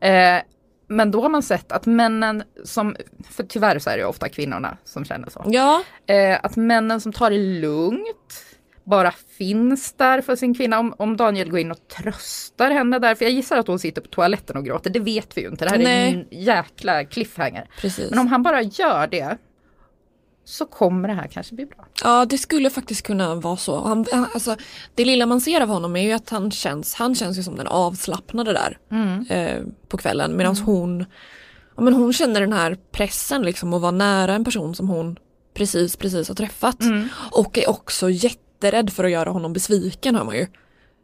Eh, 0.00 0.42
men 0.88 1.10
då 1.10 1.22
har 1.22 1.28
man 1.28 1.42
sett 1.42 1.72
att 1.72 1.86
männen 1.86 2.42
som, 2.64 2.96
för 3.30 3.44
tyvärr 3.44 3.78
så 3.78 3.90
är 3.90 3.96
det 3.98 4.04
ofta 4.04 4.28
kvinnorna 4.28 4.76
som 4.84 5.04
känner 5.04 5.30
så. 5.30 5.42
Ja, 5.46 5.82
Eh, 6.06 6.38
att 6.42 6.56
männen 6.56 7.00
som 7.00 7.12
tar 7.12 7.30
det 7.30 7.38
lugnt, 7.38 8.45
bara 8.86 9.12
finns 9.38 9.92
där 9.92 10.20
för 10.20 10.36
sin 10.36 10.54
kvinna. 10.54 10.78
Om, 10.78 10.94
om 10.98 11.16
Daniel 11.16 11.50
går 11.50 11.58
in 11.58 11.70
och 11.70 11.88
tröstar 11.88 12.70
henne 12.70 12.98
där, 12.98 13.14
för 13.14 13.24
jag 13.24 13.32
gissar 13.32 13.56
att 13.56 13.66
hon 13.66 13.78
sitter 13.78 14.02
på 14.02 14.08
toaletten 14.08 14.56
och 14.56 14.64
gråter, 14.64 14.90
det 14.90 15.00
vet 15.00 15.36
vi 15.36 15.40
ju 15.40 15.48
inte. 15.48 15.64
Det 15.64 15.70
här 15.70 15.78
är 15.78 15.82
Nej. 15.84 16.26
en 16.30 16.40
jäkla 16.40 17.04
cliffhanger. 17.04 17.68
precis. 17.80 18.10
Men 18.10 18.18
om 18.18 18.26
han 18.26 18.42
bara 18.42 18.62
gör 18.62 19.06
det 19.06 19.38
så 20.44 20.66
kommer 20.66 21.08
det 21.08 21.14
här 21.14 21.26
kanske 21.26 21.54
bli 21.54 21.66
bra. 21.66 21.86
Ja, 22.04 22.24
det 22.24 22.38
skulle 22.38 22.70
faktiskt 22.70 23.06
kunna 23.06 23.34
vara 23.34 23.56
så. 23.56 23.80
Han, 23.80 24.06
alltså, 24.12 24.56
det 24.94 25.04
lilla 25.04 25.26
man 25.26 25.40
ser 25.40 25.60
av 25.60 25.68
honom 25.68 25.96
är 25.96 26.02
ju 26.02 26.12
att 26.12 26.30
han 26.30 26.50
känns, 26.50 26.94
han 26.94 27.14
känns 27.14 27.38
ju 27.38 27.42
som 27.42 27.56
den 27.56 27.66
avslappnade 27.66 28.52
där 28.52 28.78
eh, 29.28 29.62
på 29.88 29.96
kvällen. 29.96 30.36
Medan 30.36 30.56
hon, 30.56 31.04
ja, 31.76 31.82
men 31.82 31.94
hon 31.94 32.12
känner 32.12 32.40
den 32.40 32.52
här 32.52 32.76
pressen 32.92 33.42
liksom 33.42 33.74
att 33.74 33.82
vara 33.82 33.92
nära 33.92 34.34
en 34.34 34.44
person 34.44 34.74
som 34.74 34.88
hon 34.88 35.16
precis, 35.54 35.96
precis 35.96 36.28
har 36.28 36.34
träffat. 36.34 36.78
Och 37.30 37.58
är 37.58 37.70
också 37.70 38.10
jätterädd 38.56 38.92
för 38.92 39.04
att 39.04 39.10
göra 39.10 39.30
honom 39.30 39.52
besviken 39.52 40.16
hör 40.16 40.24
man 40.24 40.36
ju. 40.36 40.46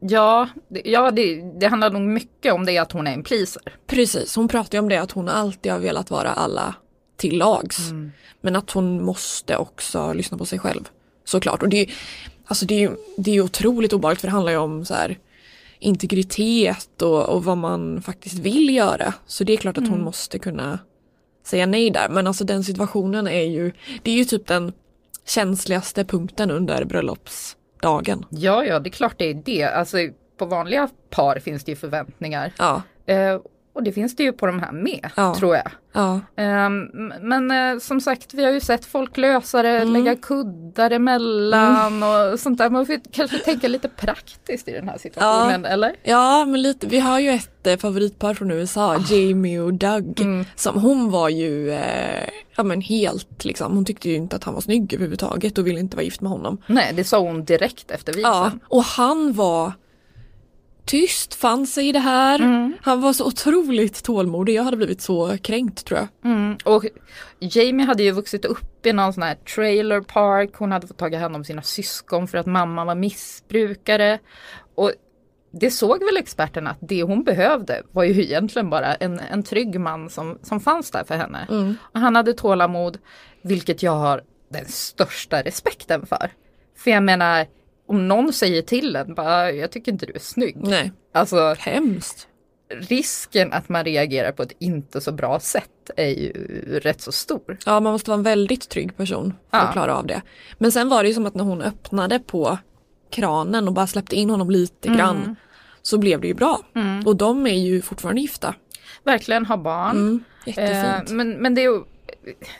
Ja, 0.00 0.48
det, 0.68 0.82
ja 0.84 1.10
det, 1.10 1.42
det 1.60 1.66
handlar 1.66 1.90
nog 1.90 2.02
mycket 2.02 2.52
om 2.52 2.66
det 2.66 2.78
att 2.78 2.92
hon 2.92 3.06
är 3.06 3.12
en 3.12 3.22
pleaser. 3.22 3.62
Precis, 3.86 4.36
hon 4.36 4.48
pratar 4.48 4.78
ju 4.78 4.82
om 4.82 4.88
det 4.88 4.96
att 4.96 5.12
hon 5.12 5.28
alltid 5.28 5.72
har 5.72 5.78
velat 5.78 6.10
vara 6.10 6.30
alla 6.30 6.74
till 7.16 7.38
lags. 7.38 7.78
Men 8.40 8.56
att 8.56 8.70
hon 8.70 9.04
måste 9.04 9.56
också 9.56 10.12
lyssna 10.12 10.38
på 10.38 10.46
sig 10.46 10.58
själv. 10.58 10.88
Såklart. 11.24 11.62
Och 11.62 11.68
det 11.68 11.90
alltså 12.46 12.66
det 12.66 12.84
är, 12.84 12.96
det 13.16 13.36
är 13.36 13.40
otroligt 13.40 13.92
obehagligt 13.92 14.20
för 14.20 14.28
det 14.28 14.32
handlar 14.32 14.52
ju 14.52 14.58
om 14.58 14.84
så 14.84 14.94
här, 14.94 15.18
integritet 15.78 17.02
och, 17.02 17.28
och 17.28 17.44
vad 17.44 17.58
man 17.58 18.02
faktiskt 18.02 18.38
vill 18.38 18.74
göra. 18.74 19.14
Så 19.26 19.44
det 19.44 19.52
är 19.52 19.56
klart 19.56 19.78
att 19.78 19.88
hon 19.88 20.02
måste 20.02 20.38
kunna 20.38 20.78
säga 21.46 21.66
nej 21.66 21.90
där. 21.90 22.08
Men 22.08 22.26
alltså 22.26 22.44
den 22.44 22.64
situationen 22.64 23.26
är 23.26 23.42
ju, 23.42 23.72
det 24.02 24.10
är 24.10 24.14
ju 24.14 24.24
typ 24.24 24.46
den 24.46 24.72
känsligaste 25.26 26.04
punkten 26.04 26.50
under 26.50 26.84
bröllopsdagen. 26.84 28.24
Ja, 28.30 28.64
ja, 28.64 28.78
det 28.78 28.88
är 28.88 28.92
klart 28.92 29.14
det 29.18 29.30
är 29.30 29.34
det. 29.34 29.64
Alltså 29.64 29.96
på 30.38 30.46
vanliga 30.46 30.88
par 31.10 31.38
finns 31.38 31.64
det 31.64 31.72
ju 31.72 31.76
förväntningar. 31.76 32.52
Ja, 32.58 32.82
Eh, 33.06 33.40
och 33.74 33.82
det 33.82 33.92
finns 33.92 34.16
det 34.16 34.22
ju 34.22 34.32
på 34.32 34.46
de 34.46 34.60
här 34.60 34.72
med, 34.72 35.10
Ja. 35.16 35.34
tror 35.34 35.56
jag. 35.56 35.70
ja, 35.92 36.20
Ehm, 36.36 36.84
men 37.20 37.50
eh, 37.50 37.78
som 37.78 38.00
sagt, 38.00 38.34
vi 38.34 38.44
har 38.44 38.50
ju 38.52 38.60
sett 38.60 38.84
folk 38.84 39.16
lösa 39.16 39.62
det, 39.62 39.84
lägga 39.84 40.16
kuddar 40.16 40.90
emellan 40.90 42.02
och 42.02 42.40
sånt 42.40 42.58
där. 42.58 42.70
Man 42.70 42.86
får 42.86 43.00
kanske 43.12 43.38
tänka 43.38 43.68
lite 43.68 43.88
praktiskt 43.88 44.68
i 44.68 44.72
den 44.72 44.88
här 44.88 44.98
situationen, 44.98 45.64
eller? 45.64 45.96
Ja, 46.02 46.44
men 46.44 46.62
lite, 46.62 46.86
vi 46.86 46.98
har 47.00 47.18
ju 47.20 47.30
ett 47.30 47.66
eh, 47.66 47.76
favoritpar 47.76 48.34
från 48.34 48.50
USA, 48.50 48.96
Jamie 49.10 49.60
och 49.60 49.74
Doug. 49.74 50.20
Som 50.56 50.80
hon 50.80 51.10
var 51.10 51.28
ju, 51.28 51.70
eh, 51.70 52.28
ja 52.56 52.62
men 52.62 52.80
helt 52.80 53.44
liksom, 53.44 53.72
hon 53.72 53.84
tyckte 53.84 54.08
ju 54.08 54.14
inte 54.14 54.36
att 54.36 54.44
han 54.44 54.54
var 54.54 54.60
snygg 54.60 54.94
överhuvudtaget 54.94 55.58
och 55.58 55.66
ville 55.66 55.80
inte 55.80 55.96
vara 55.96 56.04
gift 56.04 56.20
med 56.20 56.30
honom. 56.30 56.58
Nej, 56.66 56.92
det 56.96 57.04
sa 57.04 57.18
hon 57.18 57.44
direkt 57.44 57.90
efter 57.90 58.12
Ja, 58.20 58.42
vigseln. 58.44 58.60
och 58.68 58.82
han 58.84 59.32
var 59.32 59.72
tyst, 60.92 61.34
fann 61.34 61.66
sig 61.66 61.88
i 61.88 61.92
det 61.92 61.98
här. 61.98 62.38
Han 62.82 63.00
var 63.00 63.12
så 63.12 63.26
otroligt 63.26 64.04
tålmodig, 64.04 64.54
jag 64.54 64.62
hade 64.62 64.76
blivit 64.76 65.00
så 65.00 65.38
kränkt 65.38 65.84
tror 65.84 66.00
jag. 66.00 66.32
Mm. 66.32 66.56
Och 66.64 66.84
Jamie 67.38 67.86
hade 67.86 68.02
ju 68.02 68.10
vuxit 68.10 68.44
upp 68.44 68.86
i 68.86 68.92
någon 68.92 69.12
sån 69.12 69.22
här 69.22 69.34
trailer 69.34 70.00
park. 70.00 70.50
Hon 70.54 70.72
hade 70.72 70.86
fått 70.86 70.98
tagit 70.98 71.20
hand 71.20 71.36
om 71.36 71.44
sina 71.44 71.62
syskon 71.62 72.28
för 72.28 72.38
att 72.38 72.46
mamma 72.46 72.84
var 72.84 72.94
missbrukare. 72.94 74.18
Och 74.74 74.92
det 75.50 75.70
såg 75.70 76.04
väl 76.04 76.16
experterna 76.16 76.70
att 76.70 76.78
det 76.80 77.02
hon 77.02 77.24
behövde 77.24 77.82
var 77.92 78.04
ju 78.04 78.22
egentligen 78.22 78.70
bara 78.70 78.94
en, 78.94 79.20
en 79.20 79.42
trygg 79.42 79.80
man 79.80 80.10
som, 80.10 80.38
som 80.42 80.60
fanns 80.60 80.90
där 80.90 81.04
för 81.04 81.16
henne. 81.16 81.46
Och 81.80 82.00
han 82.00 82.16
hade 82.16 82.32
tålamod, 82.32 82.98
vilket 83.42 83.82
jag 83.82 83.92
har 83.92 84.22
den 84.48 84.66
största 84.66 85.42
respekten 85.42 86.06
för. 86.06 86.30
För 86.76 86.90
jag 86.90 87.02
menar, 87.02 87.46
om 87.92 88.08
någon 88.08 88.32
säger 88.32 88.62
till 88.62 88.96
en, 88.96 89.14
bara, 89.14 89.50
jag 89.52 89.70
tycker 89.70 89.92
inte 89.92 90.06
du 90.06 90.12
är 90.12 90.18
snygg. 90.18 90.56
Nej, 90.56 90.92
Alltså 91.14 91.54
hemskt. 91.58 92.28
risken 92.68 93.52
att 93.52 93.68
man 93.68 93.84
reagerar 93.84 94.32
på 94.32 94.42
ett 94.42 94.52
inte 94.58 95.00
så 95.00 95.12
bra 95.12 95.40
sätt 95.40 95.90
är 95.96 96.08
ju 96.08 96.32
rätt 96.82 97.00
så 97.00 97.12
stor. 97.12 97.58
Ja, 97.66 97.80
man 97.80 97.92
måste 97.92 98.10
vara 98.10 98.18
en 98.18 98.22
väldigt 98.22 98.68
trygg 98.68 98.96
person 98.96 99.34
för 99.50 99.58
Ja. 99.58 99.62
att 99.62 99.72
klara 99.72 99.96
av 99.96 100.06
det. 100.06 100.22
Men 100.58 100.72
sen 100.72 100.88
var 100.88 101.02
det 101.02 101.08
ju 101.08 101.14
som 101.14 101.26
att 101.26 101.34
när 101.34 101.44
hon 101.44 101.62
öppnade 101.62 102.18
på 102.18 102.58
kranen 103.10 103.68
och 103.68 103.74
bara 103.74 103.86
släppte 103.86 104.16
in 104.16 104.30
honom 104.30 104.50
lite 104.50 104.88
grann 104.88 105.36
så 105.82 105.98
blev 105.98 106.20
det 106.20 106.26
ju 106.26 106.34
bra. 106.34 106.60
Och 107.06 107.16
de 107.16 107.46
är 107.46 107.58
ju 107.58 107.82
fortfarande 107.82 108.20
gifta. 108.20 108.54
Verkligen 109.04 109.46
ha 109.46 109.56
barn. 109.56 109.96
Mm, 109.96 110.24
jättefint. 110.46 111.10
Eh, 111.10 111.14
men 111.16 111.30
men 111.32 111.54
det, 111.54 111.64
är 111.64 111.82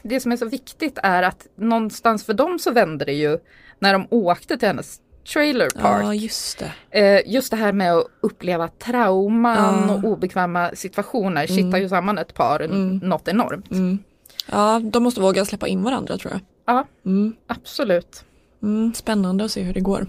det 0.02 0.20
som 0.20 0.32
är 0.32 0.36
så 0.36 0.46
viktigt 0.48 0.98
är 1.02 1.22
att 1.22 1.46
någonstans 1.56 2.24
för 2.24 2.34
dem 2.34 2.58
så 2.58 2.70
vände 2.70 3.04
det 3.04 3.12
ju 3.12 3.38
när 3.78 3.92
de 3.92 4.06
åkte 4.10 4.56
till 4.56 4.68
hennes 4.68 5.00
trailer 5.32 5.70
park. 5.70 6.04
ja, 6.04 6.14
just 6.14 6.58
det. 6.90 7.00
Eh, 7.00 7.32
just 7.32 7.50
det 7.50 7.56
här 7.56 7.72
med 7.72 7.92
att 7.94 8.06
uppleva 8.20 8.68
trauman 8.68 9.84
Ja. 9.88 9.94
och 9.94 10.04
obekväma 10.04 10.70
situationer 10.74 11.46
kittar 11.46 11.78
ju 11.78 11.88
samman 11.88 12.18
ett 12.18 12.34
par 12.34 12.68
något 13.06 13.28
enormt. 13.28 13.68
Ja, 14.50 14.80
de 14.84 15.02
måste 15.02 15.20
våga 15.20 15.44
släppa 15.44 15.66
in 15.68 15.82
varandra 15.82 16.18
tror 16.18 16.32
jag. 16.32 16.40
Ja, 16.66 16.84
Mm. 17.06 17.34
absolut. 17.46 18.24
Mm, 18.62 18.94
spännande 18.94 19.44
att 19.44 19.50
se 19.50 19.62
hur 19.62 19.74
det 19.74 19.80
går. 19.80 20.06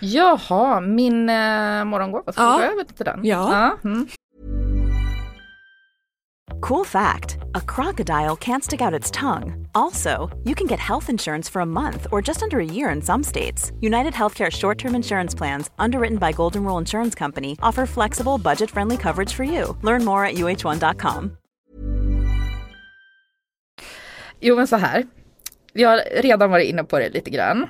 Jaha, 0.00 0.80
min 0.80 1.28
eh, 1.28 1.84
morgongåva, 1.84 2.32
ska 2.32 2.42
Ja. 2.42 2.58
vi 2.60 2.66
gå 2.66 2.72
över 2.72 2.84
till 2.84 3.04
den? 3.04 3.20
Ja. 3.24 3.76
Mm. 3.84 4.08
Cool 6.60 6.84
fact 6.84 7.38
a 7.54 7.60
crocodile 7.60 8.36
can't 8.36 8.64
stick 8.64 8.80
out 8.80 8.94
its 8.94 9.10
tongue. 9.10 9.66
Also, 9.74 10.28
you 10.44 10.54
can 10.54 10.66
get 10.66 10.78
health 10.78 11.10
insurance 11.10 11.48
for 11.48 11.62
a 11.62 11.66
month 11.66 12.06
or 12.10 12.22
just 12.22 12.42
under 12.42 12.58
a 12.58 12.64
year 12.64 12.90
in 12.90 13.02
some 13.02 13.22
states. 13.24 13.72
United 13.80 14.14
Healthcare 14.14 14.50
short 14.50 14.78
term 14.78 14.94
insurance 14.94 15.34
plans, 15.34 15.70
underwritten 15.78 16.18
by 16.18 16.32
Golden 16.32 16.64
Rule 16.64 16.78
Insurance 16.78 17.14
Company, 17.14 17.56
offer 17.62 17.86
flexible, 17.86 18.38
budget 18.38 18.70
friendly 18.70 18.96
coverage 18.96 19.32
for 19.34 19.44
you. 19.44 19.76
Learn 19.82 20.04
more 20.04 20.24
at 20.24 20.34
uh1.com. 20.34 21.36
Jo 24.40 24.56
men 24.56 24.66
så 24.66 24.76
här. 24.76 25.06
Vi 25.72 25.84
har 25.84 26.02
redan 26.22 26.50
varit 26.50 26.68
inne 26.68 26.84
på 26.84 26.98
det 26.98 27.08
lite 27.08 27.30
grann. 27.30 27.68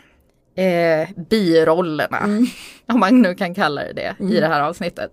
Eh, 0.55 1.09
birollerna, 1.31 2.47
om 2.89 3.01
man 3.01 3.23
nu 3.23 3.35
kan 3.35 3.55
kalla 3.55 3.83
det 3.83 3.93
det, 3.93 4.17
i 4.25 4.41
det 4.41 4.47
här 4.47 4.61
avsnittet. 4.61 5.13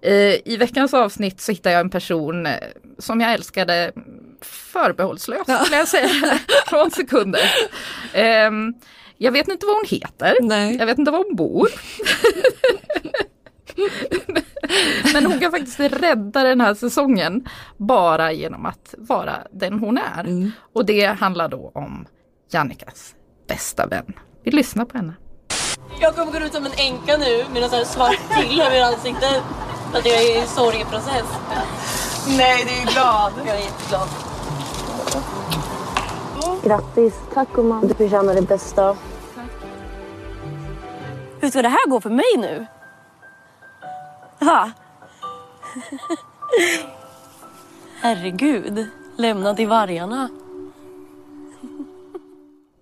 Eh, 0.00 0.34
I 0.44 0.56
veckans 0.58 0.94
avsnitt 0.94 1.40
så 1.40 1.52
hittar 1.52 1.70
jag 1.70 1.80
en 1.80 1.90
person 1.90 2.46
eh, 2.46 2.58
som 2.98 3.20
jag 3.20 3.32
älskade 3.32 3.92
förbehållslöst, 4.40 5.50
skulle 5.64 5.76
jag 5.76 5.88
säga, 5.88 6.08
från 6.66 6.90
sekunder. 6.90 7.40
Eh, 8.12 8.50
jag 9.18 9.32
vet 9.32 9.48
inte 9.48 9.66
vad 9.66 9.76
hon 9.76 9.84
heter, 9.88 10.36
Nej. 10.40 10.76
jag 10.76 10.86
vet 10.86 10.98
inte 10.98 11.10
var 11.10 11.24
hon 11.24 11.36
bor. 11.36 11.68
Men 15.12 15.26
hon 15.26 15.40
kan 15.40 15.50
faktiskt 15.50 15.80
rädda 15.80 16.42
den 16.42 16.60
här 16.60 16.74
säsongen 16.74 17.48
bara 17.76 18.32
genom 18.32 18.66
att 18.66 18.94
vara 18.98 19.36
den 19.52 19.78
hon 19.78 19.98
är. 19.98 20.50
Och 20.72 20.86
det 20.86 21.06
handlar 21.06 21.48
då 21.48 21.70
om 21.74 22.06
Jannikas 22.50 23.14
bästa 23.48 23.86
vän. 23.86 24.12
Vi 24.46 24.52
lyssnar 24.52 24.84
på 24.84 24.98
henne. 24.98 25.14
Jag 26.00 26.14
kommer 26.14 26.32
gå 26.32 26.38
ut 26.38 26.54
som 26.54 26.66
en 26.66 26.72
änka 26.76 27.16
nu 27.16 27.44
med 27.52 27.62
någon 27.62 27.70
här 27.70 27.84
svart 27.84 28.18
till 28.38 28.60
över 28.60 28.82
ansiktet. 28.82 29.42
För 29.90 29.98
att 29.98 30.06
jag 30.06 30.14
är 30.14 30.42
i 30.42 30.46
sorgeprocess. 30.46 31.26
Nej, 32.28 32.64
du 32.64 32.90
är 32.90 32.92
glad. 32.92 33.32
Jag 33.46 33.56
är 33.56 33.60
jätteglad. 33.60 34.08
Grattis. 36.64 37.14
Tack 37.34 37.52
gumman. 37.52 37.86
Du 37.86 37.94
förtjänar 37.94 38.34
det 38.34 38.42
bästa. 38.42 38.96
Hur 41.40 41.50
ska 41.50 41.62
det 41.62 41.68
här 41.68 41.88
gå 41.88 42.00
för 42.00 42.10
mig 42.10 42.36
nu? 42.38 42.66
Ha? 44.40 44.70
Herregud. 48.00 48.86
Lämna 49.16 49.54
till 49.54 49.68
vargarna. 49.68 50.28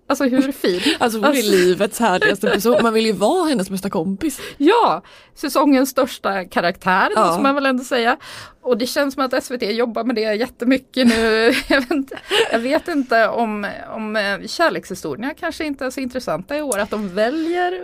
Alltså 0.07 0.23
hur 0.23 0.51
fin? 0.51 0.81
Alltså 0.99 1.19
hon 1.19 1.27
är 1.27 1.43
livets 1.51 1.99
härligaste 1.99 2.47
person. 2.49 2.77
Man 2.83 2.93
vill 2.93 3.05
ju 3.05 3.11
vara 3.11 3.49
hennes 3.49 3.69
bästa 3.69 3.89
kompis. 3.89 4.39
Ja, 4.57 5.01
säsongens 5.35 5.89
största 5.89 6.45
karaktär 6.45 7.09
Ja. 7.15 7.25
måste 7.25 7.41
man 7.41 7.55
väl 7.55 7.65
ändå 7.65 7.83
säga. 7.83 8.17
Och 8.61 8.77
det 8.77 8.85
känns 8.87 9.13
som 9.13 9.23
att 9.25 9.43
SVT 9.43 9.61
jobbar 9.61 10.03
med 10.03 10.15
det 10.15 10.21
jättemycket 10.35 11.07
nu. 11.07 11.53
jag, 11.69 11.81
vet 11.81 11.91
inte, 11.91 12.19
jag 12.51 12.59
vet 12.59 12.87
inte 12.87 13.27
om, 13.27 13.67
om 13.95 14.15
eh, 14.15 14.47
kärlekshistorierna 14.47 15.33
kanske 15.33 15.65
inte 15.65 15.85
är 15.85 15.89
så 15.89 15.99
intressanta 15.99 16.57
i 16.57 16.61
år. 16.61 16.79
Att 16.79 16.89
de 16.89 17.09
väljer 17.15 17.83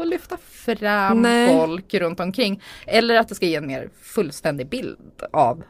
att 0.00 0.06
lyfta 0.08 0.36
fram 0.50 1.22
Nej. 1.22 1.48
folk 1.48 1.94
runt 1.94 2.20
omkring. 2.20 2.62
Eller 2.86 3.14
att 3.14 3.28
det 3.28 3.34
ska 3.34 3.46
ge 3.46 3.56
en 3.56 3.66
mer 3.66 3.88
fullständig 4.02 4.68
bild 4.68 4.98
av 5.32 5.62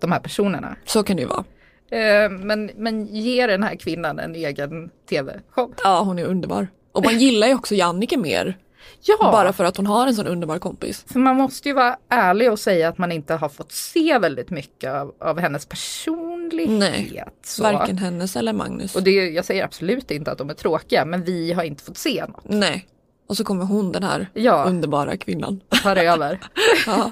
de 0.00 0.12
här 0.12 0.20
personerna. 0.20 0.76
Så 0.84 1.02
kan 1.02 1.16
det 1.16 1.22
ju 1.22 1.28
vara. 1.28 1.44
Eh, 1.90 2.30
Men, 2.30 2.70
men 2.76 3.06
ge 3.06 3.46
den 3.46 3.62
här 3.62 3.74
kvinnan 3.76 4.18
en 4.18 4.34
egen 4.34 4.90
tv-show. 5.08 5.74
Ja 5.84 6.00
hon 6.00 6.18
är 6.18 6.24
underbar. 6.24 6.68
Och 6.92 7.04
man 7.04 7.18
gillar 7.18 7.46
ju 7.46 7.54
också 7.54 7.74
Jannike 7.74 8.16
mer. 8.16 8.56
Ja. 9.02 9.16
Bara 9.20 9.52
för 9.52 9.64
att 9.64 9.76
hon 9.76 9.86
har 9.86 10.06
en 10.06 10.14
sån 10.14 10.26
underbar 10.26 10.58
kompis. 10.58 11.04
För 11.12 11.18
man 11.18 11.36
måste 11.36 11.68
ju 11.68 11.74
vara 11.74 11.96
ärlig 12.08 12.52
och 12.52 12.58
säga 12.58 12.88
att 12.88 12.98
man 12.98 13.12
inte 13.12 13.34
har 13.34 13.48
fått 13.48 13.72
se 13.72 14.18
väldigt 14.18 14.50
mycket 14.50 14.92
av, 14.92 15.14
av 15.20 15.38
hennes 15.38 15.66
personlighet. 15.66 16.70
Nej, 16.78 17.24
så. 17.44 17.62
Varken 17.62 17.98
hennes 17.98 18.36
eller 18.36 18.52
Magnus. 18.52 18.96
Och 18.96 19.02
det, 19.02 19.10
jag 19.10 19.44
säger 19.44 19.64
absolut 19.64 20.10
inte 20.10 20.30
att 20.32 20.38
de 20.38 20.50
är 20.50 20.54
tråkiga 20.54 21.04
men 21.04 21.24
vi 21.24 21.52
har 21.52 21.62
inte 21.62 21.82
fått 21.84 21.98
se 21.98 22.24
något. 22.28 22.44
Nej. 22.44 22.86
Och 23.28 23.36
så 23.36 23.44
kommer 23.44 23.64
hon 23.64 23.92
den 23.92 24.02
här 24.02 24.30
Ja. 24.34 24.64
underbara 24.64 25.16
kvinnan. 25.16 25.60
Tar 25.82 25.96
över. 25.96 26.40
Ja. 26.86 27.10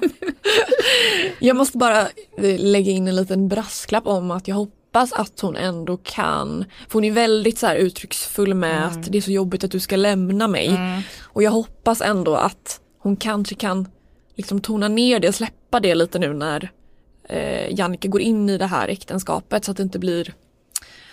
Jag 1.39 1.55
måste 1.55 1.77
bara 1.77 2.01
eh, 2.37 2.59
lägga 2.59 2.91
in 2.91 3.07
en 3.07 3.15
liten 3.15 3.47
brasklapp 3.47 4.07
om 4.07 4.31
att 4.31 4.47
jag 4.47 4.55
hoppas 4.55 5.13
att 5.13 5.39
hon 5.39 5.55
ändå 5.55 5.97
kan, 5.97 6.65
för 6.87 6.93
hon 6.93 7.03
är 7.03 7.11
väldigt 7.11 7.57
så 7.57 7.67
här 7.67 7.75
uttrycksfull 7.75 8.53
med 8.53 8.87
att 8.87 9.11
det 9.11 9.17
är 9.17 9.21
så 9.21 9.31
jobbigt 9.31 9.63
att 9.63 9.71
du 9.71 9.79
ska 9.79 9.95
lämna 9.95 10.47
mig. 10.47 10.79
Och 11.21 11.43
jag 11.43 11.51
hoppas 11.51 12.01
ändå 12.01 12.35
att 12.35 12.79
hon 12.99 13.15
kanske 13.15 13.55
kan 13.55 13.87
liksom 14.35 14.61
tona 14.61 14.87
ner 14.87 15.19
det 15.19 15.27
och 15.27 15.35
släppa 15.35 15.79
det 15.79 15.95
lite 15.95 16.19
nu 16.19 16.33
när 16.33 16.71
eh, 17.29 17.75
Jannike 17.79 18.07
går 18.07 18.21
in 18.21 18.49
i 18.49 18.57
det 18.57 18.65
här 18.65 18.87
äktenskapet 18.87 19.65
så 19.65 19.71
att 19.71 19.77
det 19.77 19.83
inte 19.83 19.99
blir 19.99 20.33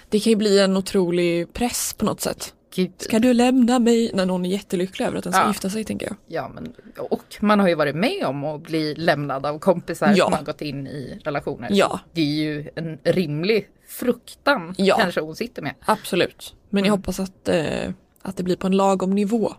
det 0.09 0.21
kan 0.21 0.31
ju 0.31 0.37
bli 0.37 0.61
en 0.61 0.77
otrolig 0.77 1.53
press 1.53 1.95
på 1.99 2.05
något 2.05 2.21
sätt. 2.21 2.55
Gud. 2.75 2.93
Ska 2.99 3.19
du 3.19 3.33
lämna 3.33 3.79
mig? 3.79 4.11
När 4.15 4.27
någon 4.27 4.45
är 4.47 4.51
jättelycklig 4.51 5.07
över 5.07 5.19
att 5.19 5.25
den 5.25 5.33
ska 5.33 5.43
Ja. 5.43 5.49
gifta 5.49 5.71
sig 5.71 5.85
tänker 5.85 6.07
jag. 6.07 6.17
Ja, 6.27 6.49
men, 6.55 6.73
och 6.99 7.25
man 7.41 7.61
har 7.61 7.69
ju 7.69 7.75
varit 7.75 7.97
med 7.97 8.25
om 8.27 8.45
att 8.45 8.63
bli 8.63 8.95
lämnad 8.95 9.47
av 9.47 9.59
kompisar 9.59 10.13
Ja. 10.17 10.25
som 10.25 10.33
har 10.33 10.43
gått 10.43 10.61
in 10.63 10.87
i 10.87 11.21
relationer. 11.25 11.69
Ja. 11.73 12.01
Det 12.13 12.21
är 12.21 12.25
ju 12.45 12.69
en 12.75 12.99
rimlig 13.05 13.69
fruktan 13.89 14.75
Ja. 14.79 14.97
kanske 14.97 15.21
hon 15.21 15.37
sitter 15.37 15.63
med. 15.63 15.75
Absolut. 15.85 16.55
Men 16.71 16.85
jag 16.85 16.93
hoppas 16.93 17.21
att, 17.21 17.49
eh, 17.49 17.91
att 18.23 18.37
det 18.37 18.43
blir 18.43 18.57
på 18.57 18.67
en 18.67 18.77
lagom 18.77 19.11
nivå. 19.11 19.53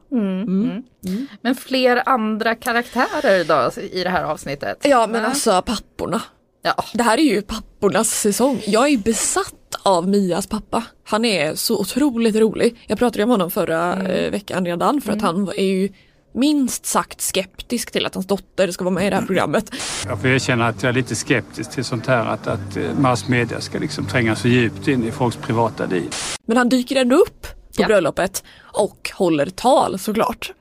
Men 1.42 1.56
fler 1.56 2.04
andra 2.06 2.56
karaktärer 2.56 3.44
då 3.76 3.82
i 3.82 4.04
det 4.04 4.10
här 4.10 4.24
avsnittet? 4.24 4.78
Ja 4.84 5.08
men 5.08 5.26
alltså 5.26 5.62
papporna. 5.62 6.22
Ja. 6.62 6.84
Det 6.94 7.04
här 7.04 7.18
är 7.18 7.22
ju 7.24 7.42
pappornas 7.42 8.10
säsong. 8.22 8.62
Jag 8.66 8.90
är 8.90 8.98
besatt 8.98 9.55
av 9.84 10.08
Mias 10.08 10.48
pappa. 10.48 10.84
Han 11.04 11.26
är 11.26 11.56
så 11.56 11.80
otroligt 11.80 12.36
rolig. 12.36 12.76
Jag 12.88 12.98
pratade 13.00 13.24
om 13.24 13.30
honom 13.30 13.52
förra 13.52 13.94
eh, 14.08 14.32
veckan 14.32 14.66
redan 14.66 15.02
för 15.02 15.12
att 15.14 15.22
han 15.22 15.50
är 15.58 15.64
ju 15.64 15.90
minst 16.34 16.86
sagt 16.86 17.22
skeptisk 17.22 17.92
till 17.92 18.06
att 18.06 18.14
hans 18.14 18.28
dotter 18.28 18.72
ska 18.72 18.84
vara 18.84 18.94
med 18.94 19.08
i 19.08 19.10
det 19.10 19.16
här 19.16 19.26
programmet. 19.26 19.72
Jag 20.08 20.22
får 20.22 20.28
erkänna 20.30 20.68
att 20.68 20.84
jag 20.84 20.90
är 20.90 20.94
lite 20.94 21.16
skeptisk 21.16 21.72
till 21.72 21.84
sånt 21.84 22.08
här 22.08 22.26
att, 22.26 22.48
att 22.48 22.78
eh, 22.78 22.84
massmedia 23.00 23.62
ska 23.62 23.80
liksom 23.80 24.06
tränga 24.06 24.36
så 24.36 24.48
djupt 24.48 24.88
in 24.88 25.04
i 25.04 25.12
folks 25.12 25.38
privata 25.38 25.86
liv. 25.86 26.14
Men 26.46 26.58
han 26.58 26.70
dyker 26.70 26.96
ändå 26.96 27.16
upp 27.16 27.42
på 27.42 27.82
Ja. 27.82 27.88
bröllopet 27.88 28.44
och 28.62 29.12
håller 29.14 29.46
tal 29.46 30.00
såklart. 30.00 30.52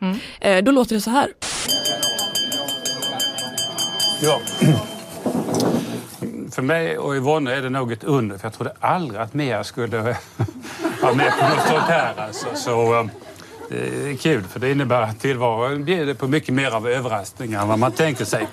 Eh, 0.41 0.65
då 0.65 0.73
låter 0.73 0.95
det 0.95 1.01
så 1.01 1.11
här. 1.11 1.29
Ja. 4.23 4.41
För 6.55 6.63
mig 6.63 6.99
och 6.99 7.15
Yvonne 7.15 7.55
är 7.55 7.63
det 7.63 7.71
nog 7.71 7.93
ett 7.93 8.05
under, 8.05 8.39
för 8.39 8.47
jag 8.47 8.53
trodde 8.53 8.73
aldrig 8.81 9.21
att 9.21 9.35
Mia 9.35 9.65
skulle 9.65 9.99
vara 11.03 11.15
med 11.15 11.33
på 11.41 11.49
något 11.49 11.67
sånt 11.69 11.89
här. 11.89 12.15
Alltså. 12.17 12.47
Så, 12.55 12.95
um, 12.95 13.11
det 13.69 14.11
är 14.11 14.17
kul, 14.17 14.43
för 14.43 14.61
det 14.61 14.71
innebär 14.71 15.03
att 15.03 15.21
tillvaron 15.21 15.85
bjuder 15.85 16.15
på 16.15 16.29
mycket 16.29 16.55
mer 16.55 16.71
av 16.71 16.89
överraskningar 16.89 17.63
än 17.63 17.69
vad 17.69 17.79
man 17.79 17.93
tänker 17.93 18.25
sig. 18.25 18.47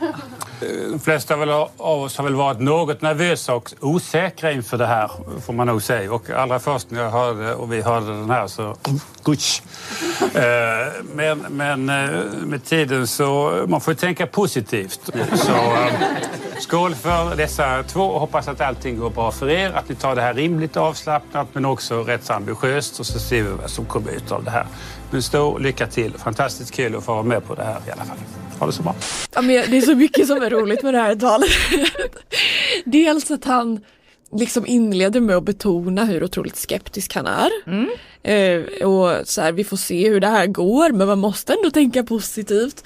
De 0.91 0.99
flesta 0.99 1.35
av 1.35 1.69
oss 1.77 2.17
har 2.17 2.23
väl 2.23 2.35
varit 2.35 2.59
något 2.59 3.01
nervösa 3.01 3.55
och 3.55 3.73
osäkra 3.79 4.51
inför 4.51 4.77
det 4.77 4.85
här, 4.85 5.11
får 5.45 5.53
man 5.53 5.67
nog 5.67 5.81
säga. 5.81 6.13
Och 6.13 6.29
allra 6.29 6.59
först 6.59 6.91
när 6.91 7.03
jag 7.03 7.11
hörde 7.11 7.53
och 7.53 7.73
vi 7.73 7.81
hörde 7.81 8.07
den 8.07 8.29
här 8.29 8.47
så... 8.47 8.75
Eh, 10.33 11.03
men, 11.13 11.45
men 11.49 11.89
eh, 11.89 12.09
med 12.45 12.65
tiden 12.65 13.07
så... 13.07 13.63
Man 13.67 13.81
får 13.81 13.93
ju 13.93 13.97
tänka 13.97 14.27
positivt. 14.27 15.09
Så 15.35 15.51
um, 15.51 15.87
skål 16.61 16.95
för 16.95 17.35
dessa 17.35 17.83
två 17.83 18.01
och 18.01 18.19
hoppas 18.19 18.47
att 18.47 18.61
allting 18.61 18.97
går 18.97 19.09
bra 19.09 19.31
för 19.31 19.49
er. 19.49 19.71
Att 19.71 19.89
ni 19.89 19.95
tar 19.95 20.15
det 20.15 20.21
här 20.21 20.33
rimligt 20.33 20.77
avslappnat 20.77 21.47
men 21.53 21.65
också 21.65 22.03
rätt 22.03 22.25
så 22.25 22.33
ambitiöst 22.33 22.99
och 22.99 23.05
så 23.05 23.19
ser 23.19 23.43
vi 23.43 23.49
vad 23.49 23.69
som 23.69 23.85
kommer 23.85 24.11
ut 24.11 24.31
av 24.31 24.43
det 24.43 24.51
här. 24.51 24.65
Men 25.11 25.23
stå 25.23 25.57
lycka 25.57 25.87
till. 25.87 26.13
Fantastiskt 26.13 26.71
kul 26.71 26.95
att 26.95 27.03
få 27.03 27.13
vara 27.13 27.23
med 27.23 27.45
på 27.45 27.55
det 27.55 27.63
här 27.63 27.79
i 27.87 27.91
alla 27.91 28.03
fall. 28.03 28.17
Ha 28.59 28.67
det 28.67 28.73
så 28.73 28.83
bra. 28.83 28.95
Ja, 29.35 29.41
men 29.41 29.71
det 29.71 29.77
är 29.77 29.81
så 29.81 29.95
mycket 29.95 30.27
som 30.27 30.41
är 30.41 30.49
roligt 30.49 30.83
med 30.83 30.93
det 30.93 30.99
här 30.99 31.15
talet. 31.15 31.49
Dels 32.85 33.31
att 33.31 33.45
han 33.45 33.79
liksom 34.35 34.65
inleder 34.67 35.19
med 35.19 35.35
att 35.35 35.43
betona 35.43 36.05
hur 36.05 36.23
otroligt 36.23 36.55
skeptisk 36.55 37.15
han 37.15 37.27
är. 37.27 37.51
Eh, 38.23 38.87
och 38.87 39.27
så 39.27 39.41
här, 39.41 39.51
vi 39.51 39.63
får 39.63 39.77
se 39.77 40.09
hur 40.09 40.19
det 40.19 40.27
här 40.27 40.47
går 40.47 40.91
men 40.91 41.07
man 41.07 41.19
måste 41.19 41.53
ändå 41.53 41.71
tänka 41.71 42.03
positivt. 42.03 42.83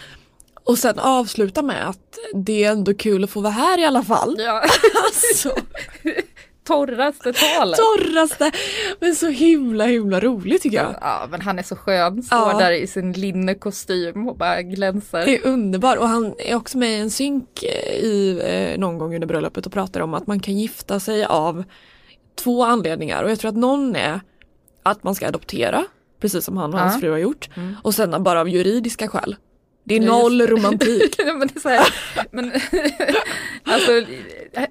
Och 0.66 0.78
sen 0.78 1.00
avsluta 1.00 1.62
med 1.62 1.90
att 1.90 2.18
det 2.34 2.64
är 2.64 2.72
ändå 2.72 2.94
kul 2.94 3.24
att 3.24 3.30
få 3.30 3.42
vara 3.42 3.54
här 3.54 3.80
i 3.80 3.86
alla 3.86 4.04
fall. 4.04 4.36
Ja. 4.40 4.64
Alltså, 5.06 5.56
Torraste 6.64 7.34
talet. 7.34 7.80
torraste, 7.80 8.52
men 9.00 9.16
så 9.16 9.28
himla 9.28 9.86
himla 9.86 10.20
roligt 10.20 10.62
tycker 10.62 10.78
jag. 10.78 10.96
Ja 11.02 11.28
men 11.32 11.42
han 11.42 11.60
är 11.60 11.64
så 11.64 11.76
skön, 11.76 12.24
står 12.24 12.38
Ja. 12.38 12.58
där 12.60 12.72
i 12.72 12.88
sin 12.88 13.12
linnekostym 13.14 14.28
och 14.30 14.38
bara 14.38 14.62
glänser. 14.62 15.26
Det 15.26 15.38
är 15.38 15.48
underbar 15.48 15.98
och 15.98 16.08
han 16.08 16.34
är 16.40 16.56
också 16.56 16.78
med 16.78 16.90
i 16.92 16.96
en 17.00 17.12
synk 17.12 17.64
eh, 17.64 17.94
i, 17.96 18.42
eh, 18.74 18.80
någon 18.80 18.98
gång 18.98 19.14
under 19.16 19.28
bröllopet 19.28 19.66
och 19.66 19.72
pratar 19.72 20.00
om 20.00 20.14
att 20.14 20.28
man 20.28 20.40
kan 20.40 20.58
gifta 20.58 21.00
sig 21.00 21.26
av 21.26 21.64
två 22.36 22.64
anledningar 22.64 23.24
och 23.24 23.32
jag 23.32 23.40
tror 23.40 23.50
att 23.50 23.58
någon 23.58 23.96
är 23.96 24.22
att 24.84 25.04
man 25.04 25.16
ska 25.16 25.28
adoptera, 25.28 25.86
precis 26.22 26.46
som 26.46 26.58
han 26.58 26.74
och 26.74 26.80
hans 26.80 26.94
Ja. 26.94 27.00
fru 27.00 27.12
har 27.12 27.18
gjort. 27.18 27.50
Och 27.84 27.96
sen 27.96 28.24
bara 28.24 28.42
av 28.42 28.50
juridiska 28.50 29.08
skäl. 29.08 29.36
Det 29.88 29.96
är 29.96 30.00
Ja, 30.02 30.04
just 30.06 30.24
noll 30.24 30.38
det. 30.38 30.48
romantik. 30.48 31.16
Ja, 31.26 31.34
men 31.34 31.48
det 31.48 31.56
är 31.56 31.60
så 31.60 31.70
här, 31.70 31.88
men, 32.32 32.52
alltså, 33.64 33.92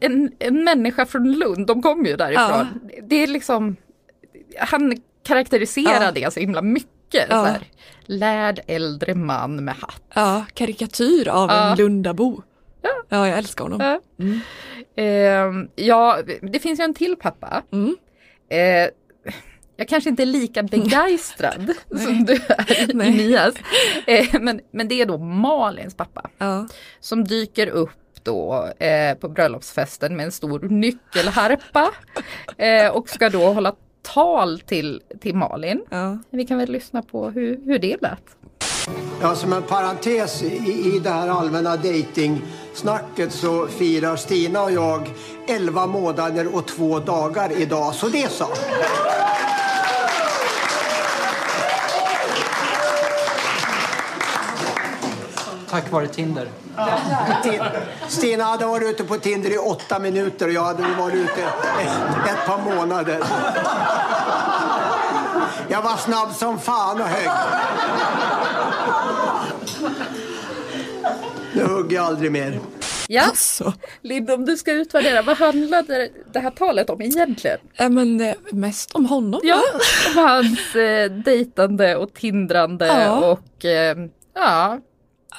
en, 0.00 0.32
en 0.38 0.64
människa 0.64 1.06
från 1.06 1.32
Lund, 1.32 1.66
de 1.66 1.82
kommer 1.82 2.08
ju 2.08 2.16
därifrån. 2.16 2.66
Det 3.02 3.16
är 3.22 3.26
liksom, 3.26 3.76
han 4.58 4.96
karaktäriserar 5.22 6.04
Ja. 6.04 6.12
det 6.12 6.32
så 6.32 6.40
himla 6.40 6.62
mycket. 6.62 6.90
Så 7.12 7.26
Ja. 7.28 7.42
här, 7.44 7.62
lärd 8.06 8.60
äldre 8.66 9.14
man 9.14 9.64
med 9.64 9.74
hatt. 9.74 10.02
Ja, 10.14 10.44
karikatyr 10.54 11.28
av 11.28 11.50
Ja. 11.50 11.70
en 11.70 11.76
Lundabo. 11.78 12.42
Ja, 13.08 13.28
jag 13.28 13.38
älskar 13.38 13.64
honom. 13.64 13.80
Ja. 13.80 14.00
Ehm, 15.02 15.68
ja, 15.76 16.18
det 16.42 16.58
finns 16.58 16.80
ju 16.80 16.84
en 16.84 16.94
till 16.94 17.16
pappa. 17.16 17.62
Mm. 17.72 17.96
Eh, 18.48 18.88
jag 19.76 19.88
kanske 19.88 20.10
inte 20.10 20.22
är 20.22 20.26
lika 20.26 20.62
begeistrad 20.62 21.72
som 21.88 22.24
du 22.24 22.32
är 22.32 22.94
Nej. 22.94 23.08
Elias. 23.08 23.54
Eh, 24.06 24.40
men, 24.40 24.60
men 24.70 24.88
det 24.88 25.00
är 25.00 25.06
då 25.06 25.18
Malins 25.18 25.94
pappa. 25.94 26.30
Ja. 26.38 26.66
Som 27.00 27.24
dyker 27.24 27.66
upp 27.66 27.90
då 28.22 28.68
eh, 28.78 29.14
på 29.14 29.28
bröllopsfesten 29.28 30.16
med 30.16 30.24
en 30.24 30.32
stor 30.32 30.60
nyckelharpa. 30.60 31.90
Eh, 32.56 32.88
och 32.88 33.08
ska 33.08 33.30
då 33.30 33.52
hålla 33.52 33.74
tal 34.02 34.60
till, 34.60 35.02
till 35.20 35.34
Malin. 35.34 35.84
Ja. 35.90 36.18
Vi 36.30 36.46
kan 36.46 36.58
väl 36.58 36.70
lyssna 36.70 37.02
på 37.02 37.30
hur, 37.30 37.60
hur 37.64 37.78
det 37.78 38.02
lät. 38.02 38.36
Ja, 39.20 39.34
som 39.34 39.52
en 39.52 39.62
parentes 39.62 40.42
i, 40.42 40.96
i 40.96 41.00
det 41.04 41.10
här 41.10 41.28
allmänna 41.28 41.76
dejtingsnacket 41.76 43.32
så 43.32 43.66
firar 43.66 44.16
Stina 44.16 44.62
och 44.62 44.72
jag 44.72 45.10
11 45.48 45.86
månader 45.86 46.56
och 46.56 46.66
två 46.66 46.98
dagar 46.98 47.60
idag, 47.60 47.94
så 47.94 48.08
det 48.08 48.30
så. 48.30 48.46
Tack 55.74 55.90
vare 55.92 56.06
Tinder. 56.08 56.48
Ti- 57.44 57.60
Stina 58.08 58.44
hade 58.44 58.66
varit 58.66 58.88
ute 58.90 59.04
på 59.04 59.16
Tinder 59.16 59.50
i 59.54 59.58
åtta 59.58 59.98
minuter 59.98 60.46
och 60.46 60.52
jag 60.52 60.62
hade 60.64 60.82
varit 60.98 61.14
ute 61.14 61.42
ett, 61.42 62.28
ett 62.30 62.46
par 62.46 62.58
månader. 62.74 63.18
Jag 65.68 65.82
var 65.82 65.96
snabb 65.96 66.32
som 66.34 66.58
fan 66.58 67.00
och 67.00 67.06
högg. 67.06 67.30
Nu 71.54 71.64
hugger 71.64 71.96
jag 71.96 72.04
aldrig 72.04 72.32
mer. 72.32 72.60
Ja, 73.08 73.22
Alltså. 73.22 73.72
Linda 74.02 74.34
om 74.34 74.44
du 74.44 74.56
ska 74.56 74.72
utvärdera, 74.72 75.22
vad 75.22 75.36
handlade 75.38 76.08
det 76.32 76.38
här 76.40 76.50
talet 76.50 76.90
om 76.90 77.02
egentligen? 77.02 77.58
Ja, 77.76 77.88
men 77.88 78.20
eh, 78.20 78.34
mest 78.52 78.94
om 78.94 79.06
honom. 79.06 79.40
Ja, 79.44 79.60
om 80.16 80.24
hans 80.24 80.74
eh, 80.76 81.10
dejtande 81.10 81.96
och 81.96 82.14
tindrande 82.14 82.86
Ja. 82.86 83.10
och 83.30 83.64
eh, 83.64 83.96
ja. 84.34 84.78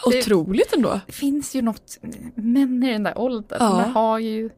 Otroligt 0.05 0.73
ändå. 0.73 0.99
Det 1.05 1.11
finns 1.13 1.55
ju 1.55 1.61
något, 1.61 1.97
män 2.35 2.83
i 2.83 2.91
den 2.91 3.03
där 3.03 3.17
åldern 3.17 3.57
Ja. 3.61 3.83
de 3.85 3.93
har 3.93 4.19
ju 4.19 4.49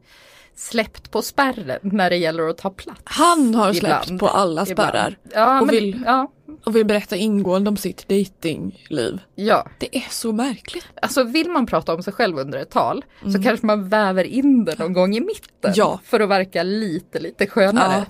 släppt 0.55 1.11
på 1.11 1.21
spärren 1.21 1.79
när 1.83 2.09
det 2.09 2.15
gäller 2.17 2.49
att 2.49 2.57
ta 2.57 2.69
plats. 2.69 3.01
Han 3.03 3.55
har 3.55 3.73
släppt 3.73 4.03
Ibland. 4.05 4.19
på 4.19 4.27
alla 4.27 4.65
spärrar. 4.65 5.17
Ja, 5.33 5.61
och, 5.61 5.71
vill, 5.73 6.03
ja, 6.05 6.31
och 6.65 6.75
vill 6.75 6.85
berätta 6.85 7.15
ingående 7.15 7.69
om 7.69 7.77
sitt 7.77 8.07
datingliv. 8.09 9.19
ja. 9.35 9.67
Det 9.79 9.97
är 9.97 10.05
så 10.09 10.31
märkligt. 10.31 10.85
Alltså 11.01 11.23
vill 11.23 11.49
man 11.49 11.65
prata 11.65 11.93
om 11.93 12.03
sig 12.03 12.13
själv 12.13 12.37
under 12.39 12.59
ett 12.59 12.69
tal 12.71 13.05
så 13.33 13.43
kanske 13.43 13.65
man 13.65 13.89
väver 13.89 14.23
in 14.23 14.65
det 14.65 14.79
någon 14.79 14.93
gång 14.93 15.15
i 15.15 15.19
mitten. 15.19 15.49
Mm. 15.63 15.73
Ja. 15.75 15.99
För 16.03 16.19
att 16.19 16.29
verka 16.29 16.63
lite, 16.63 17.19
lite 17.19 17.47
skönare. 17.47 18.05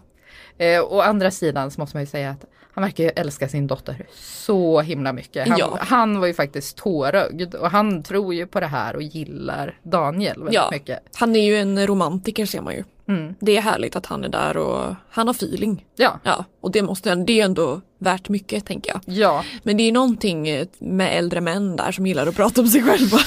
Eh, 0.58 0.82
å 0.84 1.02
andra 1.02 1.32
sidan 1.32 1.72
så 1.72 1.82
måste 1.82 1.96
man 1.96 2.04
ju 2.04 2.08
säga 2.08 2.30
att 2.30 2.46
han 2.78 2.84
verkar 2.84 3.04
ju 3.04 3.10
älska 3.10 3.50
sin 3.50 3.68
dotter 3.68 4.06
så 4.16 4.82
himla 4.82 5.14
mycket. 5.14 5.48
Han, 5.48 5.58
Ja. 5.60 5.78
han 5.82 6.20
var 6.20 6.28
ju 6.28 6.34
faktiskt 6.34 6.78
tårögd 6.78 7.56
och 7.56 7.72
han 7.72 8.04
tror 8.04 8.34
ju 8.34 8.48
på 8.48 8.60
det 8.60 8.68
här 8.68 8.96
och 8.96 9.02
gillar 9.02 9.80
Daniel 9.84 10.38
väldigt 10.38 10.54
Ja. 10.56 10.70
mycket. 10.72 11.00
Han 11.16 11.36
är 11.36 11.44
ju 11.46 11.58
en 11.58 11.88
romantiker 11.88 12.46
ser 12.46 12.62
man 12.62 12.74
ju. 12.74 12.84
Mm. 13.08 13.36
Det 13.40 13.58
är 13.58 13.62
härligt 13.62 13.96
att 13.96 14.06
han 14.06 14.24
är 14.24 14.30
där 14.30 14.58
och 14.58 14.96
han 15.10 15.28
har 15.28 15.34
feeling. 15.34 15.86
Ja. 15.96 16.20
Ja, 16.24 16.46
och 16.62 16.72
det, 16.72 16.82
måste, 16.82 17.16
det 17.16 17.40
är 17.42 17.46
ändå 17.46 17.82
värt 18.00 18.30
mycket 18.30 18.66
tänker 18.66 18.92
jag. 18.92 19.02
Ja, 19.06 19.44
Men 19.64 19.78
det 19.78 19.84
är 19.84 19.92
någonting 19.92 20.66
med 20.80 21.18
äldre 21.18 21.42
män 21.42 21.76
där 21.76 21.92
som 21.92 22.08
gillar 22.08 22.28
att 22.28 22.36
prata 22.36 22.62
om 22.62 22.68
sig 22.68 22.84
själva. 22.84 23.18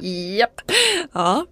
japp. 0.38 0.60
Ja, 1.12 1.46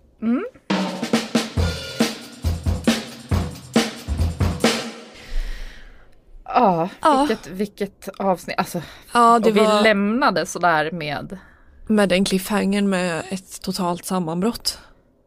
Ja, 6.55 6.89
Ja. 7.03 7.27
vilket, 7.29 7.47
vilket 7.47 8.09
avsnitt. 8.19 8.59
Alltså, 8.59 8.83
det 9.13 9.51
och 9.51 9.57
vi 9.57 9.61
var 9.61 9.83
lämnade 9.83 10.47
sådär 10.47 10.91
med 10.91 11.39
med 11.87 12.09
den 12.09 12.25
cliffhangern 12.25 12.89
med 12.91 13.23
ett 13.31 13.63
totalt 13.63 14.05
sammanbrott. 14.05 14.79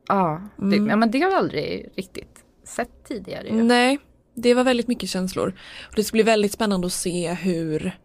Ja, 0.07 0.41
det, 0.57 0.63
Mm. 0.63 0.89
ja 0.89 0.95
men 0.95 1.11
det 1.11 1.21
har 1.21 1.29
vi 1.29 1.35
aldrig 1.35 1.89
riktigt 1.95 2.43
sett 2.65 3.05
tidigare. 3.07 3.47
ju. 3.47 3.63
Nej, 3.63 3.99
det 4.35 4.53
var 4.53 4.63
väldigt 4.63 4.87
mycket 4.87 5.09
känslor. 5.09 5.53
Och 5.89 5.95
det 5.95 6.03
ska 6.03 6.15
bli 6.15 6.23
väldigt 6.23 6.51
spännande 6.51 6.87
att 6.87 6.93
se 6.93 7.33
hur 7.33 7.97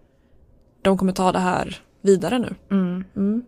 de 0.83 0.99
kommer 0.99 1.13
ta 1.13 1.33
det 1.33 1.39
här 1.39 1.81
vidare 2.03 2.39
nu. 2.39 2.55
Mm. 2.71 3.05
Mm. 3.17 3.43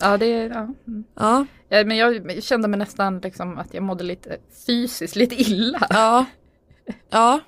Ja, 0.00 0.16
det, 0.16 0.26
ja. 0.28 0.68
mm. 0.86 1.04
Ja, 1.14 1.46
ja, 1.68 1.84
men 1.84 1.96
jag 1.96 2.42
kände 2.42 2.68
mig 2.68 2.78
nästan 2.78 3.18
liksom 3.18 3.58
att 3.58 3.74
jag 3.74 3.82
mådde 3.82 4.04
lite 4.04 4.36
fysiskt 4.66 5.16
lite 5.16 5.34
illa. 5.34 5.86
ja, 5.90 6.24
ja, 7.10 7.40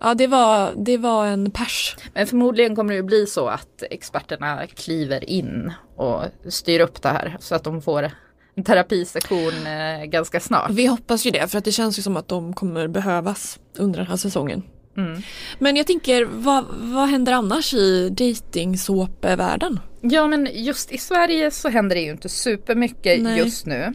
ja 0.00 0.14
det, 0.14 0.26
var, 0.26 0.72
det 0.76 0.96
var 0.96 1.26
en 1.26 1.50
pers. 1.50 1.96
Men 2.14 2.26
förmodligen 2.26 2.76
kommer 2.76 2.92
det 2.92 2.96
ju 2.96 3.02
bli 3.02 3.26
så 3.26 3.48
att 3.48 3.82
experterna 3.90 4.66
kliver 4.66 5.30
in 5.30 5.72
och 5.96 6.24
styr 6.48 6.80
upp 6.80 7.02
det 7.02 7.08
här 7.08 7.36
så 7.40 7.54
att 7.54 7.64
de 7.64 7.82
får 7.82 8.10
en 8.54 8.64
terapisession 8.64 9.66
eh, 9.66 10.04
ganska 10.04 10.40
snart. 10.40 10.70
Vi 10.70 10.86
hoppas 10.86 11.26
ju 11.26 11.30
det 11.30 11.50
för 11.50 11.58
att 11.58 11.64
det 11.64 11.72
känns 11.72 11.98
ju 11.98 12.02
som 12.02 12.16
att 12.16 12.28
de 12.28 12.52
kommer 12.52 12.88
behövas 12.88 13.58
under 13.78 13.98
den 13.98 14.06
här 14.06 14.16
säsongen. 14.16 14.62
Mm. 14.96 15.22
Men 15.58 15.76
jag 15.76 15.86
tänker, 15.86 16.24
vad, 16.24 16.64
vad 16.70 17.08
händer 17.08 17.32
annars 17.32 17.74
i 17.74 18.08
dejtingsåpevärlden? 18.08 19.80
Ja 20.00 20.26
men 20.26 20.48
just 20.52 20.92
i 20.92 20.98
Sverige 20.98 21.50
så 21.50 21.68
händer 21.68 21.96
det 21.96 22.02
ju 22.02 22.10
inte 22.10 22.28
supermycket 22.28 23.20
Nej. 23.20 23.38
just 23.38 23.66
nu. 23.66 23.92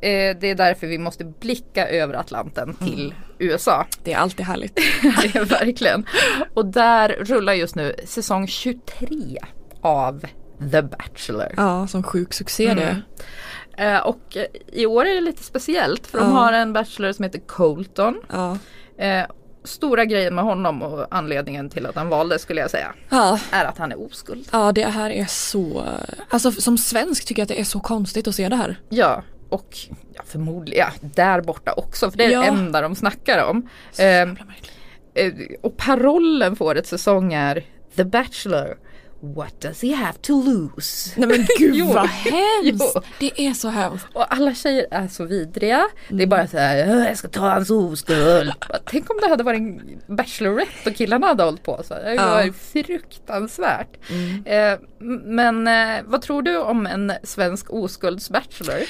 Eh, 0.00 0.36
det 0.40 0.50
är 0.50 0.54
därför 0.54 0.86
vi 0.86 0.98
måste 0.98 1.24
blicka 1.24 1.88
över 1.88 2.14
Atlanten 2.14 2.74
till 2.74 3.14
USA. 3.38 3.86
Det 4.04 4.12
är 4.12 4.18
alltid 4.18 4.46
härligt. 4.46 4.74
Det 5.02 5.34
är 5.38 5.44
verkligen. 5.44 6.06
Och 6.54 6.66
där 6.66 7.08
rullar 7.08 7.52
just 7.52 7.74
nu 7.74 7.94
säsong 8.04 8.46
23 8.46 9.38
av 9.80 10.24
The 10.72 10.82
Bachelor. 10.82 11.54
Ja, 11.56 11.86
som 11.86 12.02
sjuk 12.02 12.32
succé 12.34 12.74
det. 12.74 12.82
Mm. 12.82 13.94
Eh, 13.96 14.00
och 14.06 14.36
eh, 14.36 14.44
i 14.72 14.86
år 14.86 15.04
är 15.04 15.14
det 15.14 15.20
lite 15.20 15.42
speciellt 15.42 16.06
för 16.06 16.18
de 16.18 16.28
Ja. 16.30 16.34
har 16.36 16.52
en 16.52 16.72
Bachelor 16.72 17.12
som 17.12 17.22
heter 17.22 17.38
Colton. 17.46 18.14
Ja. 18.32 18.58
Eh, 19.04 19.24
stora 19.64 20.04
grejen 20.04 20.34
med 20.34 20.44
honom 20.44 20.82
och 20.82 21.06
anledningen 21.10 21.70
till 21.70 21.86
att 21.86 21.94
han 21.94 22.08
valdes 22.08 22.42
skulle 22.42 22.60
jag 22.60 22.70
säga 22.70 22.94
Ja. 23.10 23.38
är 23.50 23.64
att 23.64 23.78
han 23.78 23.92
är 23.92 24.00
oskuld. 24.06 24.48
ja, 24.52 24.72
det 24.72 24.84
här 24.84 25.10
är 25.10 25.26
så... 25.26 25.84
Alltså 26.30 26.52
som 26.52 26.78
svensk 26.78 27.24
tycker 27.26 27.40
jag 27.40 27.44
att 27.44 27.48
det 27.48 27.60
är 27.60 27.64
så 27.64 27.80
konstigt 27.80 28.28
att 28.28 28.34
se 28.34 28.48
det 28.48 28.56
här. 28.56 28.80
Ja, 28.88 29.22
och 29.48 29.76
ja, 30.14 30.22
förmodligen 30.26 30.86
ja, 31.02 31.08
där 31.14 31.40
borta 31.40 31.72
också 31.72 32.10
för 32.10 32.18
det 32.18 32.24
är 32.24 32.30
Ja. 32.30 32.40
det 32.40 32.46
enda 32.46 32.80
de 32.80 32.94
snackar 32.94 33.44
om. 33.44 33.68
Eh, 33.98 34.20
eh, 34.22 35.32
och 35.62 35.76
parollen 35.76 36.56
för 36.56 36.64
årets 36.64 36.90
säsong 36.90 37.32
är 37.32 37.64
The 37.96 38.04
Bachelor. 38.04 38.78
What 39.20 39.60
does 39.60 39.82
he 39.82 39.94
have 39.94 40.18
to 40.20 40.42
lose? 40.42 41.10
Nej 41.16 41.28
men 41.28 41.46
gud 41.58 41.74
Jo. 41.74 41.92
vad 41.92 42.06
hemskt! 42.08 42.92
Jo. 42.94 43.00
Det 43.18 43.40
är 43.46 43.52
så 43.52 43.68
hemskt. 43.68 44.06
Och 44.14 44.34
alla 44.34 44.54
tjejer 44.54 44.86
är 44.90 45.08
så 45.08 45.24
vidriga. 45.24 45.88
Det 46.08 46.14
är 46.14 46.16
Mm. 46.16 46.28
bara 46.28 46.46
så 46.46 46.58
här, 46.58 46.86
"Åh, 46.96 47.06
jag 47.06 47.16
ska 47.18 47.28
ta 47.28 47.40
hans 47.40 47.70
oskuld. 47.70 48.52
Tänk 48.84 49.10
om 49.10 49.16
det 49.22 49.28
hade 49.28 49.42
varit 49.44 49.58
en 49.60 50.00
Bachelorette 50.16 50.90
och 50.90 50.96
killarna 50.96 51.26
hade 51.26 51.42
hållit 51.42 51.62
på 51.62 51.80
så. 51.84 51.94
Det 51.94 52.14
Ja. 52.14 52.30
var 52.30 52.42
ju 52.44 52.52
fruktansvärt. 52.52 53.96
Mm. 54.10 54.44
Eh, 54.46 54.78
men 55.24 55.68
eh, 55.68 56.02
vad 56.04 56.22
tror 56.22 56.42
du 56.42 56.58
om 56.58 56.86
en 56.86 57.12
svensk 57.22 57.70
oskulds-bachelor? 57.70 58.82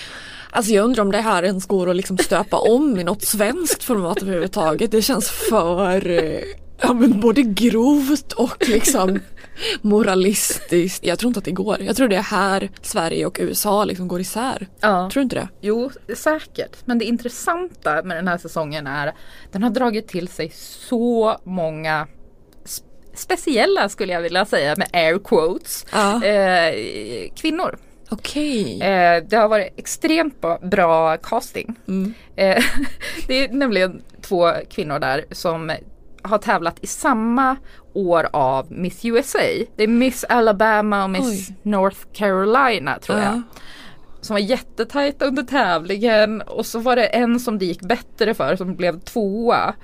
Alltså 0.50 0.72
jag 0.72 0.84
undrar 0.84 1.02
om 1.02 1.12
det 1.12 1.20
här 1.20 1.42
ens 1.42 1.66
går 1.66 1.90
att 1.90 1.96
liksom 1.96 2.18
stöpa 2.18 2.56
om 2.58 2.98
i 2.98 3.04
något 3.04 3.22
svenskt 3.22 3.84
format 3.84 4.22
överhuvudtaget. 4.22 4.90
Det 4.90 5.02
känns 5.02 5.30
för, 5.30 6.10
eh, 6.10 6.40
ja 6.80 6.92
men 6.92 7.20
både 7.20 7.42
grovt 7.42 8.32
och 8.32 8.68
liksom 8.68 9.20
moralistiskt. 9.82 11.04
Jag 11.04 11.18
tror 11.18 11.28
inte 11.30 11.38
att 11.38 11.44
det 11.44 11.50
går. 11.50 11.76
Jag 11.80 11.96
tror 11.96 12.08
det 12.08 12.16
är 12.16 12.22
här 12.22 12.70
Sverige 12.82 13.26
och 13.26 13.36
USA 13.40 13.84
liksom 13.84 14.08
går 14.08 14.20
isär. 14.20 14.66
Ja. 14.80 15.10
Tror 15.12 15.20
du 15.20 15.22
inte 15.22 15.36
det? 15.36 15.48
Jo, 15.60 15.90
säkert. 16.16 16.76
Men 16.84 16.98
det 16.98 17.04
intressanta 17.04 18.02
med 18.02 18.16
den 18.16 18.28
här 18.28 18.38
säsongen 18.38 18.86
är 18.86 19.06
att 19.06 19.14
den 19.52 19.62
har 19.62 19.70
dragit 19.70 20.08
till 20.08 20.28
sig 20.28 20.50
så 20.88 21.36
många 21.44 22.06
sp- 22.64 22.82
speciella 23.14 23.88
skulle 23.88 24.12
jag 24.12 24.20
vilja 24.20 24.44
säga 24.44 24.74
med 24.76 24.88
air 24.92 25.18
quotes 25.18 25.86
Ja. 25.92 26.24
eh, 26.24 26.74
kvinnor. 27.36 27.78
Okej. 28.08 28.82
Eh, 28.82 29.22
det 29.28 29.36
har 29.36 29.48
varit 29.48 29.72
extremt 29.76 30.44
bra, 30.62 31.16
casting. 31.16 31.74
Mm. 31.88 32.14
Eh, 32.36 32.64
det 33.26 33.44
är 33.44 33.48
nämligen 33.48 34.02
två 34.22 34.52
kvinnor 34.70 34.98
där 34.98 35.24
som 35.30 35.72
har 36.22 36.38
tävlat 36.38 36.76
i 36.80 36.86
samma 36.86 37.56
år 37.92 38.28
av 38.32 38.72
Miss 38.72 39.04
USA. 39.04 39.38
Det 39.76 39.82
är 39.82 39.88
Miss 39.88 40.24
Alabama 40.24 41.04
och 41.04 41.10
Miss 41.10 41.48
Oj. 41.50 41.56
North 41.62 42.00
Carolina 42.12 42.98
tror 42.98 43.18
jag. 43.18 43.34
Ja. 43.34 43.42
Som 44.20 44.34
var 44.34 44.40
jättetajta 44.40 45.26
under 45.26 45.42
tävlingen 45.42 46.42
och 46.42 46.66
så 46.66 46.78
var 46.78 46.96
det 46.96 47.06
en 47.06 47.40
som 47.40 47.58
det 47.58 47.64
gick 47.64 47.80
bättre 47.80 48.34
för 48.34 48.56
som 48.56 48.74
blev 48.76 49.00
tvåa. 49.00 49.74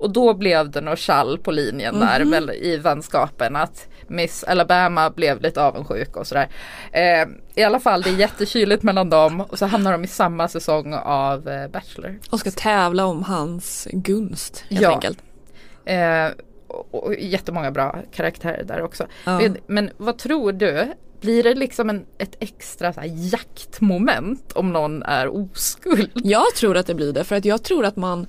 Och 0.00 0.10
då 0.10 0.34
blev 0.34 0.70
det 0.70 0.80
något 0.80 0.98
tjall 0.98 1.38
på 1.38 1.50
linjen 1.50 2.00
där 2.00 2.20
Mhm. 2.20 2.30
väl, 2.30 2.50
i 2.50 2.76
vänskapen 2.76 3.56
att 3.56 3.86
Miss 4.08 4.44
Alabama 4.44 5.10
blev 5.10 5.40
lite 5.42 5.62
avundsjuk 5.62 6.16
och 6.16 6.26
sådär. 6.26 6.48
Eh, 6.92 7.28
I 7.54 7.62
alla 7.62 7.80
fall 7.80 8.02
det 8.02 8.10
är 8.10 8.14
jättekyligt 8.16 8.82
mellan 8.82 9.10
dem 9.10 9.40
och 9.40 9.58
så 9.58 9.66
hamnar 9.66 9.92
de 9.92 10.04
i 10.04 10.06
samma 10.06 10.48
säsong 10.48 10.94
av 10.94 11.48
eh, 11.48 11.68
Bachelor. 11.68 12.18
Och 12.30 12.40
ska 12.40 12.50
tävla 12.50 13.04
om 13.06 13.22
hans 13.22 13.88
gunst 13.92 14.64
helt 14.70 14.82
Ja. 14.82 14.92
enkelt. 14.94 15.18
Eh, 15.84 16.26
och, 16.68 16.94
och 17.04 17.14
jättemånga 17.14 17.70
bra 17.70 17.96
karaktärer 18.12 18.64
där 18.64 18.82
också. 18.82 19.06
Ja. 19.24 19.40
Men, 19.66 19.90
vad 19.96 20.18
tror 20.18 20.52
du? 20.52 20.92
Blir 21.20 21.42
det 21.42 21.54
liksom 21.54 21.90
en, 21.90 22.06
ett 22.18 22.36
extra 22.40 22.92
så 22.92 23.00
jaktmoment 23.04 24.52
om 24.52 24.72
någon 24.72 25.02
är 25.02 25.28
oskuld? 25.36 26.10
Jag 26.14 26.54
tror 26.56 26.76
att 26.76 26.86
det 26.86 26.94
blir 26.94 27.12
det 27.12 27.24
för 27.24 27.36
att 27.36 27.44
jag 27.44 27.62
tror 27.62 27.84
att 27.84 27.96
man 27.96 28.26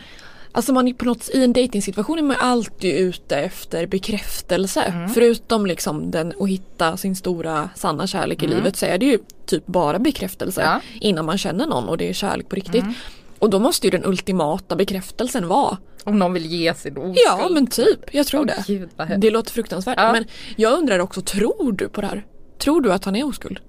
Alltså 0.53 0.73
man 0.73 0.87
är 0.87 0.93
på 0.93 1.05
något, 1.05 1.29
i 1.29 1.43
en 1.43 1.53
dejtingsituation 1.53 2.17
är 2.17 2.23
man 2.23 2.37
alltid 2.39 2.95
ute 2.95 3.37
efter 3.37 3.87
bekräftelse. 3.87 4.81
Mm. 4.81 5.09
Förutom 5.09 5.65
liksom 5.65 6.11
den 6.11 6.33
att 6.39 6.49
hitta 6.49 6.97
sin 6.97 7.15
stora 7.15 7.69
sanna 7.75 8.07
kärlek 8.07 8.43
i 8.43 8.45
Mm. 8.45 8.57
livet 8.57 8.75
så 8.77 8.85
är 8.85 8.97
det 8.97 9.05
ju 9.05 9.19
typ 9.45 9.65
bara 9.67 9.99
bekräftelse 9.99 10.61
Ja. 10.61 10.79
innan 11.01 11.25
man 11.25 11.37
känner 11.37 11.67
någon 11.67 11.89
och 11.89 11.97
det 11.97 12.09
är 12.09 12.13
kärlek 12.13 12.49
på 12.49 12.55
riktigt. 12.55 12.81
Mm. 12.83 12.93
Och 13.39 13.49
då 13.49 13.59
måste 13.59 13.87
ju 13.87 13.91
den 13.91 14.05
ultimata 14.05 14.75
bekräftelsen 14.75 15.47
vara 15.47 15.77
Om 16.03 16.19
någon 16.19 16.33
vill 16.33 16.45
ge 16.45 16.73
sin 16.73 16.97
oskuld? 16.97 17.17
Ja 17.25 17.49
men 17.51 17.67
typ, 17.67 18.13
jag 18.13 18.27
tror 18.27 18.45
det. 18.45 18.63
Gud, 18.67 18.89
det 19.17 19.29
låter 19.29 19.51
fruktansvärt. 19.51 19.97
Ja. 19.97 20.11
Men 20.11 20.25
jag 20.55 20.73
undrar 20.79 20.99
också, 20.99 21.21
tror 21.21 21.71
du 21.71 21.89
på 21.89 22.01
det 22.01 22.07
här? 22.07 22.25
Tror 22.57 22.81
du 22.81 22.93
att 22.93 23.05
han 23.05 23.15
är 23.15 23.23
oskuld? 23.27 23.59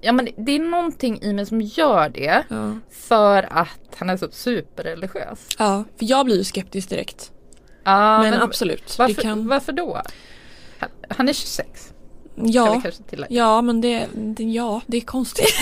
Ja 0.00 0.12
men 0.12 0.28
det 0.36 0.52
är 0.52 0.58
någonting 0.58 1.22
i 1.22 1.32
mig 1.32 1.46
som 1.46 1.60
gör 1.60 2.08
det. 2.08 2.44
För 2.90 3.48
att 3.52 3.96
han 3.96 4.10
är 4.10 4.16
så 4.16 4.28
superreligiös. 4.30 5.38
Ja, 5.58 5.84
för 5.98 6.04
jag 6.04 6.24
blir 6.24 6.36
ju 6.36 6.44
skeptisk 6.44 6.88
direkt. 6.88 7.32
Ja, 7.84 8.22
men, 8.22 8.34
absolut. 8.34 8.98
Varför, 8.98 9.22
kan... 9.22 9.48
varför 9.48 9.72
då? 9.72 10.02
Han, 10.78 10.90
han 11.08 11.28
är 11.28 11.32
26. 11.32 11.68
Ska 12.34 12.44
vi 12.44 12.52
Ja, 12.52 12.82
ja 13.28 13.62
men 13.62 13.80
det, 13.80 14.06
det, 14.14 14.44
ja, 14.44 14.80
det 14.86 14.96
är 14.96 15.00
konstigt. 15.00 15.46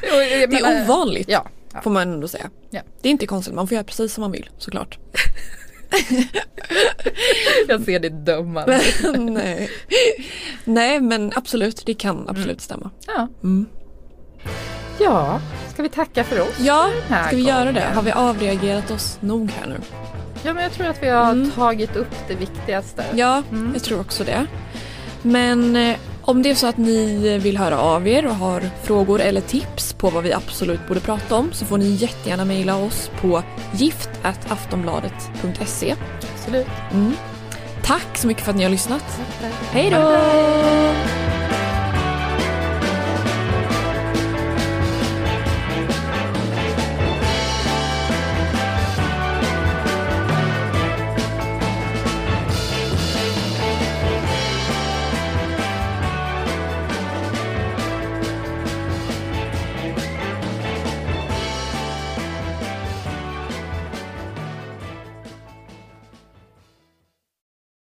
Det 0.00 0.42
är 0.42 0.82
ovanligt 0.82 1.28
Ja. 1.28 1.46
får 1.82 1.90
man 1.90 2.02
ändå 2.12 2.28
säga. 2.28 2.50
Ja. 2.70 2.80
Det 3.02 3.08
är 3.08 3.10
inte 3.10 3.26
konstigt, 3.26 3.54
man 3.54 3.68
får 3.68 3.74
göra 3.74 3.84
precis 3.84 4.14
som 4.14 4.20
man 4.22 4.32
vill 4.32 4.50
såklart. 4.58 4.98
Jag 7.68 7.82
ser 7.82 7.98
ditt 7.98 8.26
dömande. 8.26 8.80
Nej. 9.18 9.70
Nej 10.64 11.00
men 11.00 11.32
absolut, 11.34 11.82
det 11.86 11.94
kan 11.94 12.28
absolut 12.28 12.60
stämma. 12.60 12.90
Ja. 13.06 13.28
Mm. 13.42 13.66
ja, 15.00 15.40
ska 15.72 15.82
vi 15.82 15.88
tacka 15.88 16.24
för 16.24 16.40
oss? 16.40 16.58
Ja, 16.58 16.90
ska 17.26 17.36
vi 17.36 17.42
göra 17.42 17.64
det? 17.64 17.72
gången? 17.72 17.94
Har 17.94 18.02
vi 18.02 18.12
avreagerat 18.12 18.90
oss 18.90 19.18
nog 19.20 19.50
här 19.50 19.66
nu? 19.66 19.76
Ja 20.42 20.54
men 20.54 20.62
jag 20.62 20.72
tror 20.72 20.86
att 20.86 21.02
vi 21.02 21.08
har 21.08 21.50
tagit 21.54 21.96
upp 21.96 22.14
det 22.28 22.34
viktigaste. 22.34 23.04
Ja, 23.14 23.42
jag 23.72 23.82
tror 23.82 24.00
också 24.00 24.24
det. 24.24 24.46
Men 25.22 25.76
eh, 25.76 25.96
om 26.26 26.42
det 26.42 26.50
är 26.50 26.54
så 26.54 26.66
att 26.66 26.76
ni 26.76 27.38
vill 27.38 27.56
höra 27.56 27.78
av 27.78 28.08
er 28.08 28.26
och 28.26 28.34
har 28.34 28.62
frågor 28.82 29.20
eller 29.20 29.40
tips 29.40 29.92
på 29.92 30.10
vad 30.10 30.22
vi 30.22 30.32
absolut 30.32 30.88
borde 30.88 31.00
prata 31.00 31.34
om 31.34 31.52
så 31.52 31.64
får 31.64 31.78
ni 31.78 31.88
jättegärna 31.88 32.44
mejla 32.44 32.76
oss 32.76 33.10
på 33.20 33.42
gift.aftonbladet.se. 33.72 35.94
Absolut. 36.34 36.66
Mm. 36.92 37.12
Tack 37.82 38.16
så 38.16 38.26
mycket 38.26 38.44
för 38.44 38.50
att 38.50 38.56
ni 38.56 38.62
har 38.62 38.70
lyssnat. 38.70 39.20
Hej 39.70 39.90
då! 39.90 40.18